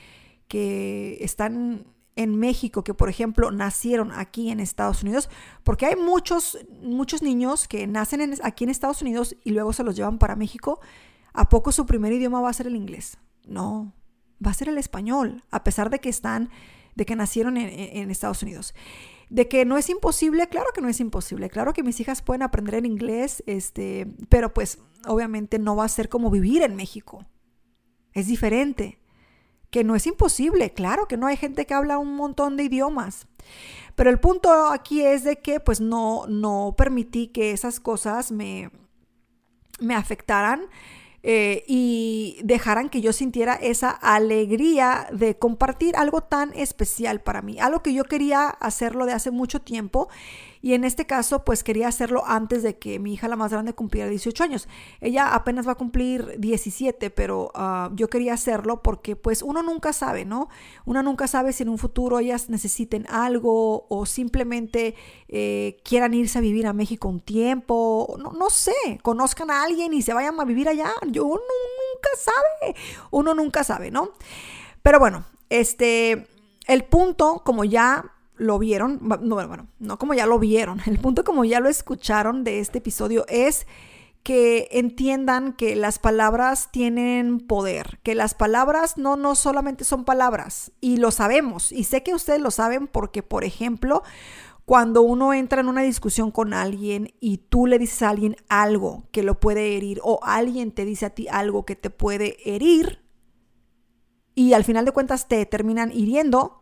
que 0.49 1.19
están 1.21 1.87
en 2.17 2.37
México, 2.39 2.85
que 2.85 2.95
por 2.95 3.09
ejemplo 3.09 3.51
nacieron 3.51 4.13
aquí 4.13 4.51
en 4.51 4.61
Estados 4.61 5.03
Unidos, 5.03 5.31
porque 5.63 5.87
hay 5.87 5.97
muchos, 5.97 6.59
muchos 6.83 7.23
niños 7.23 7.69
que 7.69 7.87
nacen 7.87 8.35
aquí 8.43 8.65
en 8.65 8.71
Estados 8.71 9.03
Unidos 9.03 9.37
y 9.45 9.51
luego 9.51 9.73
se 9.73 9.83
los 9.83 9.97
llevan 9.97 10.19
para 10.19 10.37
México, 10.37 10.81
¿a 11.33 11.49
poco 11.49 11.73
su 11.73 11.87
primer 11.87 12.13
idioma 12.13 12.41
va 12.41 12.51
a 12.51 12.55
ser 12.55 12.67
el 12.67 12.77
inglés? 12.77 13.19
No, 13.47 13.93
va 14.45 14.51
a 14.51 14.55
ser 14.55 14.69
el 14.69 14.79
español, 14.79 15.43
a 15.51 15.65
pesar 15.65 15.91
de 15.91 16.01
que 16.01 16.09
están, 16.09 16.51
de 16.95 17.07
que 17.07 17.17
nacieron 17.17 17.57
en, 17.57 18.11
Estados 18.11 18.43
Unidos. 18.43 18.75
De 19.31 19.49
que 19.49 19.65
no 19.65 19.79
es 19.79 19.89
imposible, 19.89 20.49
claro 20.49 20.67
que 20.75 20.81
no 20.83 20.89
es 20.89 21.01
imposible, 21.01 21.49
claro 21.49 21.73
que 21.73 21.83
mis 21.83 22.01
hijas 22.01 22.23
pueden 22.23 22.43
aprender 22.43 22.75
el 22.75 22.87
inglés, 22.87 23.43
este, 23.47 24.07
pero 24.29 24.53
pues 24.53 24.79
obviamente 25.07 25.59
no 25.59 25.75
va 25.75 25.85
a 25.85 25.89
ser 25.89 26.09
como 26.09 26.31
vivir 26.31 26.63
en 26.63 26.77
México. 26.77 27.25
Es 28.13 28.27
diferente. 28.27 28.99
Que 29.71 29.85
no 29.85 29.97
es 29.97 30.07
imposible, 30.07 30.75
claro 30.75 31.09
que 31.09 31.17
no 31.17 31.27
hay 31.27 31.39
gente 31.39 31.65
que 31.65 31.73
habla 31.73 31.97
un 31.97 32.15
montón 32.15 32.59
de 32.59 32.65
idiomas. 32.65 33.27
Pero 33.95 34.11
el 34.11 34.21
punto 34.21 34.69
aquí 34.69 35.01
es 35.01 35.25
de 35.25 35.37
que 35.37 35.61
pues 35.61 35.81
no, 35.81 36.27
no 36.27 36.75
permití 36.77 37.29
que 37.29 37.53
esas 37.53 37.81
cosas 37.81 38.33
me, 38.33 38.71
me 39.81 39.95
afectaran 39.95 40.67
eh, 41.23 41.65
y 41.69 42.39
dejaran 42.43 42.89
que 42.89 43.01
yo 43.01 43.13
sintiera 43.13 43.55
esa 43.55 43.91
alegría 43.91 45.07
de 45.13 45.37
compartir 45.39 45.95
algo 45.97 46.23
tan 46.23 46.53
especial 46.55 47.21
para 47.21 47.43
mí, 47.43 47.61
algo 47.61 47.83
que 47.83 47.95
yo 47.95 48.05
quería 48.05 48.49
hacerlo 48.49 49.07
de 49.07 49.13
hace 49.13 49.31
mucho 49.31 49.61
tiempo 49.61 50.09
y 50.63 50.75
en 50.75 50.85
este 50.85 51.07
caso 51.07 51.45
pues 51.45 51.65
quería 51.65 51.89
hacerlo 51.89 52.23
antes 52.25 52.63
de 52.63 52.79
que 52.79 53.01
mi 53.01 53.15
hija 53.15 53.27
la 53.27 53.35
más 53.35 53.51
grande 53.51 53.75
cumpliera 53.75 54.09
18 54.09 54.45
años. 54.45 54.69
Ella 55.01 55.35
apenas 55.35 55.67
va 55.67 55.73
a 55.73 55.75
cumplir 55.75 56.37
17, 56.39 57.11
pero 57.11 57.51
ah, 57.55 57.91
yo 57.95 58.09
quería 58.09 58.35
hacerlo 58.35 58.81
porque 58.81 59.17
pues 59.17 59.43
uno 59.43 59.63
nunca 59.63 59.93
sabe, 59.93 60.25
¿no? 60.25 60.49
Uno 60.87 61.03
nunca 61.03 61.27
sabe 61.27 61.53
si 61.53 61.65
en 61.65 61.69
un 61.69 61.79
futuro 61.79 62.21
ellas 62.21 62.49
necesiten 62.49 63.07
algo 63.09 63.87
o 63.89 64.07
simplemente 64.07 64.95
eh, 65.29 65.81
quieran 65.85 66.15
irse 66.15 66.39
a 66.39 66.41
vivir 66.41 66.69
a 66.69 66.73
México 66.73 67.09
un 67.09 67.21
tiempo, 67.21 68.17
no, 68.21 68.31
no 68.31 68.49
sé, 68.49 69.01
conozcan 69.03 69.51
a 69.51 69.65
alguien 69.65 69.93
y 69.93 70.03
se 70.03 70.15
vayan 70.15 70.39
a 70.41 70.45
vivir 70.45 70.69
allá. 70.69 70.93
Yo 71.09 71.25
uno 71.25 71.41
nunca 71.41 72.11
sabe, 72.17 72.77
uno 73.11 73.35
nunca 73.35 73.65
sabe, 73.65 73.91
¿no? 73.91 74.11
Pero 74.83 75.01
bueno, 75.01 75.25
este, 75.51 76.29
el 76.69 76.85
punto, 76.85 77.43
como 77.45 77.65
ya 77.65 78.13
lo 78.37 78.59
vieron, 78.59 79.01
no, 79.03 79.37
bueno, 79.37 79.69
no 79.79 79.99
como 79.99 80.15
ya 80.15 80.27
lo 80.27 80.39
vieron, 80.39 80.81
el 80.87 80.99
punto 80.99 81.25
como 81.25 81.45
ya 81.45 81.61
lo 81.61 81.69
escucharon 81.69 82.45
de 82.45 82.61
este 82.61 82.79
episodio 82.79 83.25
es 83.29 83.67
que 84.23 84.69
entiendan 84.71 85.53
que 85.53 85.75
las 85.75 85.99
palabras 85.99 86.71
tienen 86.71 87.41
poder, 87.41 87.99
que 88.05 88.15
las 88.15 88.35
palabras 88.35 88.97
no, 88.97 89.17
no 89.17 89.35
solamente 89.35 89.85
son 89.85 90.05
palabras, 90.05 90.73
y 90.81 90.99
lo 90.99 91.11
sabemos, 91.11 91.73
y 91.73 91.85
sé 91.85 92.03
que 92.03 92.15
ustedes 92.15 92.41
lo 92.41 92.53
saben 92.53 92.87
porque, 92.87 93.23
por 93.23 93.43
ejemplo, 93.43 94.03
cuando 94.65 95.03
uno 95.03 95.35
entra 95.35 95.61
en 95.61 95.69
una 95.69 95.83
discusión 95.83 96.31
con 96.31 96.55
alguien 96.55 97.15
y 97.19 97.39
tú 97.39 97.67
le 97.67 97.81
dices 97.81 98.03
a 98.03 98.11
alguien 98.11 98.37
algo 98.49 99.09
que 99.11 99.25
lo 99.25 99.41
puede 99.41 99.77
herir, 99.77 100.01
o 100.05 100.21
alguien 100.23 100.71
te 100.71 100.85
dice 100.85 101.07
a 101.07 101.11
ti 101.11 101.27
algo 101.29 101.65
que 101.65 101.75
te 101.75 101.91
puede 101.91 102.37
herir, 102.45 103.03
y 104.35 104.53
al 104.53 104.65
final 104.65 104.85
de 104.85 104.93
cuentas 104.93 105.27
te 105.27 105.45
terminan 105.47 105.91
hiriendo, 105.93 106.62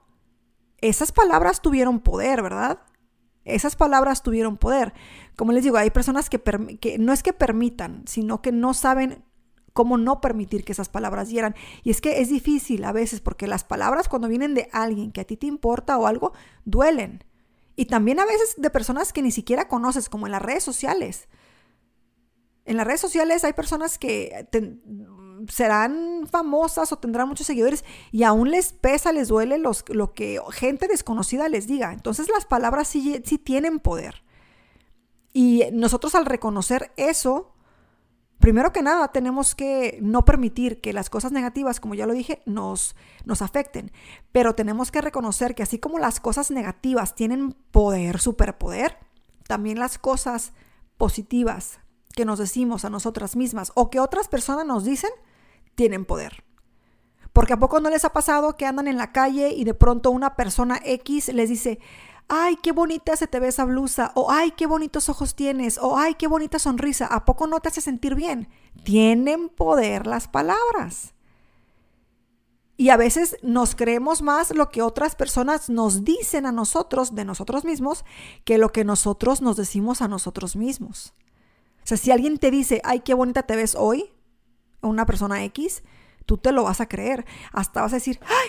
esas 0.81 1.13
palabras 1.13 1.63
tuvieron 1.63 2.01
poder, 2.01 2.43
¿verdad? 2.43 2.81
Esas 3.45 3.77
palabras 3.77 4.23
tuvieron 4.23 4.57
poder. 4.57 4.93
Como 5.37 5.53
les 5.53 5.65
digo, 5.65 5.77
hay 5.77 5.91
personas 5.91 6.29
que, 6.31 6.41
no 6.99 7.13
es 7.13 7.23
que 7.23 7.33
permitan, 7.33 8.05
sino 8.07 8.43
que 8.43 8.53
no 8.53 8.75
saben 8.75 9.25
cómo 9.73 9.97
no 9.97 10.21
permitir 10.21 10.65
que 10.65 10.73
esas 10.73 10.89
palabras 10.89 11.29
dieran. 11.29 11.55
Y 11.83 11.91
es 11.91 12.01
que 12.01 12.21
es 12.21 12.29
difícil 12.29 12.85
a 12.85 12.93
veces 12.93 13.21
porque 13.21 13.47
las 13.47 13.65
palabras 13.65 14.09
cuando 14.09 14.29
vienen 14.29 14.55
de 14.55 14.69
alguien 14.73 15.13
que 15.13 15.23
a 15.23 15.25
ti 15.25 15.37
te 15.37 15.47
importa 15.47 15.97
o 15.99 16.07
algo, 16.07 16.33
duelen. 16.65 17.25
Y 17.77 17.87
también 17.87 18.21
a 18.21 18.27
veces 18.27 18.57
de 18.59 18.71
personas 18.71 19.13
que 19.13 19.23
ni 19.23 19.31
siquiera 19.31 19.69
conoces, 19.69 20.09
como 20.09 20.27
en 20.27 20.33
las 20.33 20.43
redes 20.43 20.63
sociales. 20.63 21.29
En 22.67 22.77
las 22.77 22.87
redes 22.87 23.01
sociales 23.01 23.43
hay 23.45 23.55
personas 23.55 23.99
que 23.99 24.47
serán 25.49 26.27
famosas 26.31 26.93
o 26.93 26.99
tendrán 26.99 27.29
muchos 27.29 27.47
seguidores 27.47 27.85
y 28.13 28.23
aún 28.23 28.51
les 28.51 28.73
pesa, 28.73 29.13
les 29.13 29.29
duele 29.29 29.59
lo 29.59 30.13
que 30.13 30.41
gente 30.53 30.89
desconocida 30.89 31.49
les 31.49 31.67
diga. 31.67 31.93
Entonces 31.93 32.29
las 32.29 32.45
palabras 32.45 32.89
sí, 32.89 33.23
sí 33.25 33.39
tienen 33.39 33.79
poder. 33.79 34.23
Y 35.33 35.65
nosotros 35.73 36.15
al 36.15 36.27
reconocer 36.27 36.93
eso, 36.97 37.53
primero 38.39 38.73
que 38.73 38.83
nada 38.83 39.09
tenemos 39.09 39.55
que 39.55 39.99
no 40.03 40.25
permitir 40.25 40.81
que 40.81 40.93
las 40.93 41.11
cosas 41.11 41.31
negativas, 41.31 41.79
como 41.79 41.95
ya 41.95 42.07
lo 42.07 42.15
dije, 42.15 42.43
nos, 42.47 42.97
nos 43.25 43.43
afecten. 43.43 43.93
Pero 44.33 44.55
tenemos 44.55 44.91
que 44.91 45.01
reconocer 45.01 45.55
que 45.55 45.63
así 45.63 45.79
como 45.79 45.99
las 45.99 46.19
cosas 46.19 46.51
negativas 46.51 47.15
tienen 47.15 47.53
poder, 47.71 48.19
superpoder, 48.19 48.99
también 49.47 49.79
las 49.79 49.99
cosas 49.99 50.53
positivas 50.97 51.81
que 52.15 52.25
nos 52.25 52.39
decimos 52.39 52.85
a 52.85 52.91
nosotras 52.91 53.37
mismas 53.37 53.73
o 53.75 53.91
que 53.91 54.01
otras 54.01 54.29
personas 54.29 54.67
nos 54.67 54.85
dicen, 54.85 55.11
tienen 55.75 56.05
poder. 56.05 56.45
Porque 57.33 57.53
a 57.53 57.59
poco 57.59 57.81
no 57.81 57.91
les 57.91 58.05
ha 58.05 58.13
pasado 58.13 58.57
que 58.57 58.67
andan 58.67 58.89
en 58.89 58.97
la 58.97 59.13
calle 59.13 59.51
y 59.51 59.65
de 59.65 59.75
pronto 59.75 60.11
una 60.11 60.37
persona 60.37 60.81
X 60.85 61.29
les 61.33 61.49
dice, 61.49 61.79
ay, 62.29 62.57
qué 62.57 62.73
bonita 62.73 63.17
se 63.17 63.27
te 63.27 63.41
ve 63.41 63.49
esa 63.49 63.65
blusa, 63.65 64.13
o 64.15 64.31
ay, 64.31 64.53
qué 64.53 64.67
bonitos 64.67 65.09
ojos 65.09 65.35
tienes, 65.35 65.79
o 65.79 65.97
ay, 65.97 66.15
qué 66.15 66.29
bonita 66.29 66.59
sonrisa, 66.59 67.07
¿a 67.07 67.25
poco 67.25 67.47
no 67.47 67.61
te 67.61 67.69
hace 67.69 67.81
sentir 67.81 68.15
bien? 68.15 68.49
Tienen 68.85 69.49
poder 69.49 70.07
las 70.07 70.29
palabras. 70.29 71.15
Y 72.77 72.89
a 72.89 72.97
veces 72.97 73.37
nos 73.43 73.75
creemos 73.75 74.23
más 74.23 74.55
lo 74.55 74.71
que 74.71 74.81
otras 74.81 75.15
personas 75.15 75.69
nos 75.69 76.03
dicen 76.03 76.47
a 76.47 76.53
nosotros, 76.53 77.15
de 77.15 77.27
nosotros 77.27 77.65
mismos, 77.65 78.05
que 78.45 78.59
lo 78.59 78.71
que 78.71 78.85
nosotros 78.85 79.43
nos 79.43 79.57
decimos 79.57 80.01
a 80.01 80.09
nosotros 80.09 80.57
mismos. 80.57 81.13
O 81.83 81.87
sea, 81.87 81.97
si 81.97 82.11
alguien 82.11 82.39
te 82.39 82.51
dice, 82.51 82.81
ay, 82.85 83.01
qué 83.01 83.13
bonita 83.13 83.43
te 83.43 83.57
ves 83.57 83.75
hoy, 83.75 84.13
una 84.83 85.07
persona 85.07 85.45
X, 85.45 85.83
tú 86.27 86.39
te 86.39 86.53
lo 86.53 86.65
vas 86.65 86.81
a 86.81 86.89
creer. 86.89 87.27
Hasta 87.53 87.83
vas 87.83 87.93
a 87.93 87.97
decir, 87.97 88.21
ay, 88.23 88.49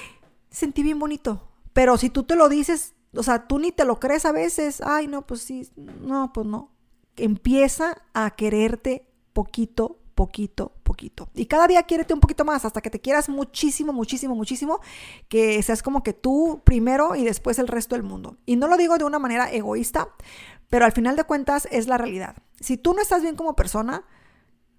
sentí 0.50 0.84
bien 0.84 1.00
bonito. 1.00 1.50
Pero 1.74 1.98
si 1.98 2.10
tú 2.10 2.24
te 2.24 2.36
lo 2.36 2.50
dices, 2.50 2.94
o 3.16 3.24
sea, 3.24 3.48
tú 3.48 3.60
ni 3.60 3.72
te 3.72 3.86
lo 3.86 4.00
crees 4.00 4.26
a 4.26 4.32
veces, 4.32 4.82
ay, 4.82 5.08
no, 5.08 5.26
pues 5.26 5.42
sí, 5.42 5.70
no, 5.76 6.32
pues 6.34 6.46
no. 6.46 6.72
Empieza 7.18 8.02
a 8.14 8.32
quererte 8.32 9.08
poquito, 9.34 10.00
poquito, 10.16 10.74
poquito. 10.84 11.30
Y 11.34 11.46
cada 11.46 11.68
día 11.68 11.84
quiérete 11.84 12.14
un 12.14 12.20
poquito 12.20 12.46
más 12.46 12.66
hasta 12.66 12.82
que 12.82 12.90
te 12.90 13.00
quieras 13.00 13.30
muchísimo, 13.30 13.94
muchísimo, 13.94 14.36
muchísimo, 14.36 14.80
que 15.28 15.62
seas 15.64 15.82
como 15.84 16.04
que 16.04 16.14
tú 16.14 16.62
primero 16.64 17.16
y 17.16 17.24
después 17.24 17.60
el 17.60 17.68
resto 17.68 17.96
del 17.96 18.04
mundo. 18.04 18.38
Y 18.46 18.56
no 18.56 18.68
lo 18.68 18.78
digo 18.78 18.98
de 18.98 19.06
una 19.06 19.20
manera 19.20 19.52
egoísta, 19.52 20.10
pero 20.70 20.86
al 20.86 20.92
final 20.92 21.16
de 21.16 21.24
cuentas 21.24 21.68
es 21.72 21.88
la 21.88 21.98
realidad. 21.98 22.36
Si 22.60 22.78
tú 22.78 22.94
no 22.94 23.02
estás 23.02 23.22
bien 23.22 23.36
como 23.36 23.56
persona, 23.56 24.06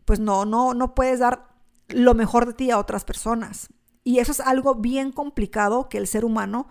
pues 0.04 0.20
no, 0.20 0.44
no, 0.44 0.74
no 0.74 0.94
puedes 0.94 1.20
dar 1.20 1.48
lo 1.88 2.14
mejor 2.14 2.46
de 2.46 2.54
ti 2.54 2.70
a 2.70 2.78
otras 2.78 3.04
personas. 3.04 3.68
Y 4.04 4.18
eso 4.18 4.32
es 4.32 4.40
algo 4.40 4.76
bien 4.76 5.12
complicado 5.12 5.88
que 5.88 5.98
el 5.98 6.06
ser 6.06 6.24
humano, 6.24 6.68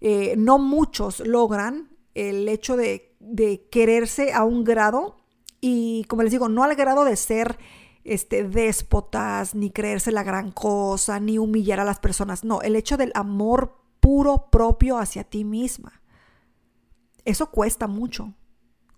eh, 0.00 0.34
no 0.36 0.58
muchos 0.58 1.20
logran 1.20 1.96
el 2.14 2.48
hecho 2.48 2.76
de, 2.76 3.14
de, 3.20 3.68
quererse 3.70 4.32
a 4.32 4.44
un 4.44 4.64
grado 4.64 5.16
y 5.60 6.04
como 6.04 6.22
les 6.22 6.32
digo, 6.32 6.48
no 6.48 6.64
al 6.64 6.74
grado 6.74 7.04
de 7.04 7.16
ser 7.16 7.56
este, 8.04 8.44
déspotas, 8.44 9.54
ni 9.54 9.70
creerse 9.70 10.10
la 10.10 10.24
gran 10.24 10.50
cosa, 10.50 11.20
ni 11.20 11.38
humillar 11.38 11.80
a 11.80 11.84
las 11.84 12.00
personas. 12.00 12.44
No, 12.44 12.62
el 12.62 12.76
hecho 12.76 12.96
del 12.96 13.12
amor 13.14 13.78
puro 14.00 14.48
propio 14.50 14.98
hacia 14.98 15.24
ti 15.24 15.44
misma. 15.44 16.02
Eso 17.24 17.50
cuesta 17.50 17.86
mucho. 17.86 18.34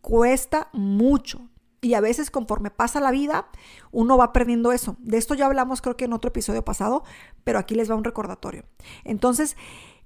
cuesta 0.01 0.69
mucho. 0.73 1.49
Y 1.85 1.93
a 1.93 2.01
veces 2.01 2.31
conforme 2.31 2.71
pasa 2.71 2.99
la 2.99 3.11
vida, 3.11 3.47
uno 3.93 4.17
va 4.17 4.33
perdiendo 4.33 4.73
eso. 4.73 4.97
De 5.01 5.19
esto 5.19 5.35
ya 5.35 5.45
hablamos 5.45 5.83
creo 5.83 5.99
que 5.99 6.07
en 6.07 6.15
otro 6.15 6.29
episodio 6.29 6.65
pasado, 6.65 7.05
pero 7.45 7.59
aquí 7.59 7.75
les 7.75 7.91
va 7.91 7.95
un 7.95 8.05
recordatorio. 8.05 8.65
Entonces, 9.05 9.55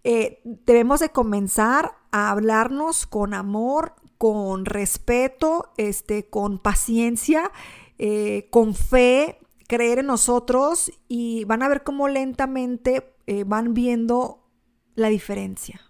eh, 0.02 0.40
debemos 0.44 0.98
de 0.98 1.10
comenzar 1.10 1.92
a 2.10 2.30
hablarnos 2.30 3.06
con 3.06 3.32
amor, 3.32 3.94
con 4.18 4.64
respeto, 4.64 5.72
este, 5.76 6.28
con 6.28 6.58
paciencia, 6.58 7.52
eh, 7.98 8.48
con 8.50 8.74
fe, 8.74 9.38
creer 9.68 10.00
en 10.00 10.06
nosotros 10.06 10.90
y 11.06 11.44
van 11.44 11.62
a 11.62 11.68
ver 11.68 11.84
cómo 11.84 12.08
lentamente 12.08 13.14
eh, 13.28 13.44
van 13.44 13.72
viendo 13.72 14.50
la 14.96 15.10
diferencia. 15.10 15.80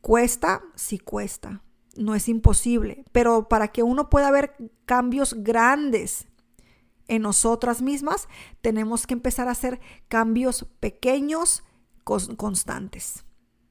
Cuesta, 0.00 0.62
sí 0.76 0.98
cuesta, 0.98 1.62
no 1.96 2.14
es 2.14 2.28
imposible, 2.28 3.04
pero 3.12 3.48
para 3.48 3.68
que 3.68 3.82
uno 3.82 4.08
pueda 4.10 4.30
ver 4.30 4.54
cambios 4.84 5.34
grandes 5.34 6.26
en 7.08 7.22
nosotras 7.22 7.82
mismas, 7.82 8.28
tenemos 8.60 9.06
que 9.06 9.14
empezar 9.14 9.48
a 9.48 9.52
hacer 9.52 9.80
cambios 10.08 10.66
pequeños, 10.80 11.64
constantes. 12.04 13.24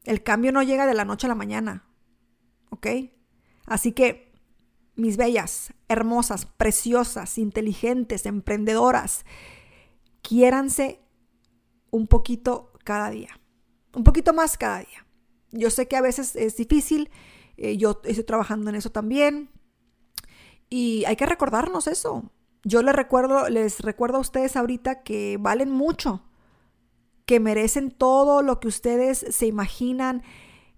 El 0.04 0.24
cambio 0.24 0.52
no 0.52 0.64
llega 0.64 0.88
de 0.88 0.94
la 0.94 1.06
noche 1.06 1.28
a 1.28 1.30
la 1.30 1.36
mañana, 1.36 1.86
¿ok? 2.70 2.88
Así 3.66 3.92
que, 3.92 4.32
mis 4.96 5.18
bellas, 5.18 5.74
hermosas, 5.88 6.46
preciosas, 6.46 7.38
inteligentes, 7.38 8.26
emprendedoras, 8.26 9.26
quiéranse 10.22 11.00
un 11.90 12.08
poquito 12.08 12.74
cada 12.84 13.10
día, 13.10 13.40
un 13.94 14.04
poquito 14.04 14.34
más 14.34 14.58
cada 14.58 14.80
día. 14.80 15.08
Yo 15.52 15.70
sé 15.70 15.88
que 15.88 15.98
a 15.98 16.02
veces 16.02 16.36
es 16.36 16.56
difícil, 16.56 17.10
eh, 17.62 17.78
yo 17.78 18.02
estoy 18.04 18.24
trabajando 18.24 18.70
en 18.72 18.76
eso 18.76 18.92
también 18.92 19.50
y 20.68 21.06
hay 21.06 21.16
que 21.16 21.28
recordarnos 21.28 21.86
eso. 21.86 22.32
Yo 22.64 22.82
les 22.82 22.96
recuerdo, 22.96 23.50
les 23.50 23.82
recuerdo 23.82 24.18
a 24.18 24.22
ustedes 24.22 24.56
ahorita 24.56 25.04
que 25.04 25.38
valen 25.40 25.70
mucho, 25.70 26.24
que 27.26 27.40
merecen 27.40 27.92
todo 27.92 28.42
lo 28.42 28.60
que 28.60 28.68
ustedes 28.68 29.26
se 29.30 29.46
imaginan 29.46 30.24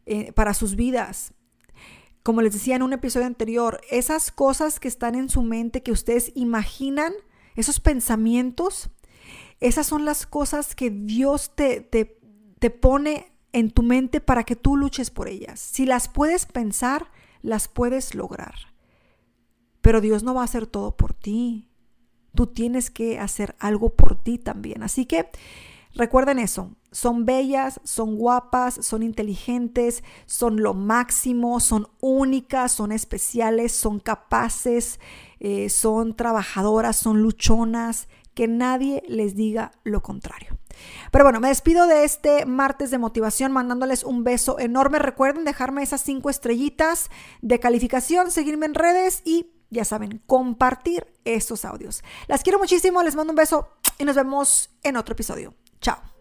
eh, 0.06 0.34
para 0.34 0.54
sus 0.54 0.76
vidas. 0.76 1.34
Como 2.22 2.42
les 2.42 2.54
decía 2.54 2.76
en 2.76 2.84
un 2.84 2.92
episodio 2.92 3.28
anterior, 3.28 3.80
esas 3.90 4.32
cosas 4.32 4.82
que 4.82 4.90
están 4.90 5.16
en 5.16 5.30
su 5.30 5.42
mente, 5.42 5.84
que 5.84 5.92
ustedes 5.92 6.34
imaginan, 6.36 7.14
esos 7.56 7.80
pensamientos, 7.80 8.90
esas 9.62 9.86
son 9.86 10.04
las 10.04 10.26
cosas 10.26 10.76
que 10.76 10.90
Dios 10.90 11.56
te, 11.56 11.80
te, 11.80 12.20
te 12.60 12.70
pone 12.70 13.33
en 13.54 13.72
tu 13.72 13.84
mente 13.84 14.20
para 14.20 14.44
que 14.44 14.56
tú 14.56 14.76
luches 14.76 15.12
por 15.12 15.28
ellas. 15.30 15.60
Si 15.60 15.86
las 15.86 16.08
puedes 16.10 16.46
pensar, 16.46 17.08
las 17.42 17.68
puedes 17.68 18.16
lograr. 18.16 18.56
Pero 19.82 20.02
Dios 20.02 20.24
no 20.24 20.34
va 20.34 20.42
a 20.42 20.46
hacer 20.46 20.66
todo 20.66 20.98
por 20.98 21.14
ti. 21.14 21.70
Tú 22.36 22.48
tienes 22.48 22.90
que 22.90 23.20
hacer 23.20 23.56
algo 23.60 23.90
por 23.90 24.16
ti 24.22 24.40
también. 24.40 24.82
Así 24.82 25.06
que 25.06 25.30
recuerden 25.94 26.40
eso. 26.40 26.72
Son 26.92 27.26
bellas, 27.26 27.80
son 27.84 28.16
guapas, 28.16 28.76
son 28.76 29.04
inteligentes, 29.04 30.04
son 30.26 30.62
lo 30.62 30.74
máximo, 30.74 31.60
son 31.60 31.88
únicas, 32.02 32.72
son 32.72 32.92
especiales, 32.92 33.72
son 33.72 34.00
capaces, 34.00 35.00
eh, 35.40 35.70
son 35.70 36.16
trabajadoras, 36.16 36.96
son 36.96 37.22
luchonas. 37.22 38.08
Que 38.34 38.48
nadie 38.48 39.04
les 39.08 39.36
diga 39.36 39.72
lo 39.84 40.02
contrario. 40.02 40.58
Pero 41.12 41.26
bueno, 41.26 41.40
me 41.40 41.50
despido 41.50 41.88
de 41.88 42.04
este 42.04 42.46
martes 42.46 42.92
de 42.92 42.98
motivación 42.98 43.52
mandándoles 43.52 44.04
un 44.04 44.24
beso 44.24 44.60
enorme. 44.60 45.00
Recuerden 45.00 45.46
dejarme 45.46 45.84
esas 45.84 46.02
cinco 46.02 46.30
estrellitas 46.30 47.10
de 47.42 47.60
calificación, 47.60 48.32
seguirme 48.32 48.66
en 48.66 48.74
redes 48.74 49.22
y 49.26 49.52
ya 49.70 49.86
saben, 49.86 50.22
compartir 50.28 51.08
estos 51.26 51.66
audios. 51.66 52.04
Las 52.28 52.44
quiero 52.44 52.60
muchísimo, 52.60 53.02
les 53.04 53.16
mando 53.16 53.32
un 53.32 53.38
beso 53.38 53.70
y 53.98 54.06
nos 54.06 54.16
vemos 54.16 54.70
en 54.84 54.98
otro 54.98 55.14
episodio. 55.14 55.56
Chao. 55.82 56.13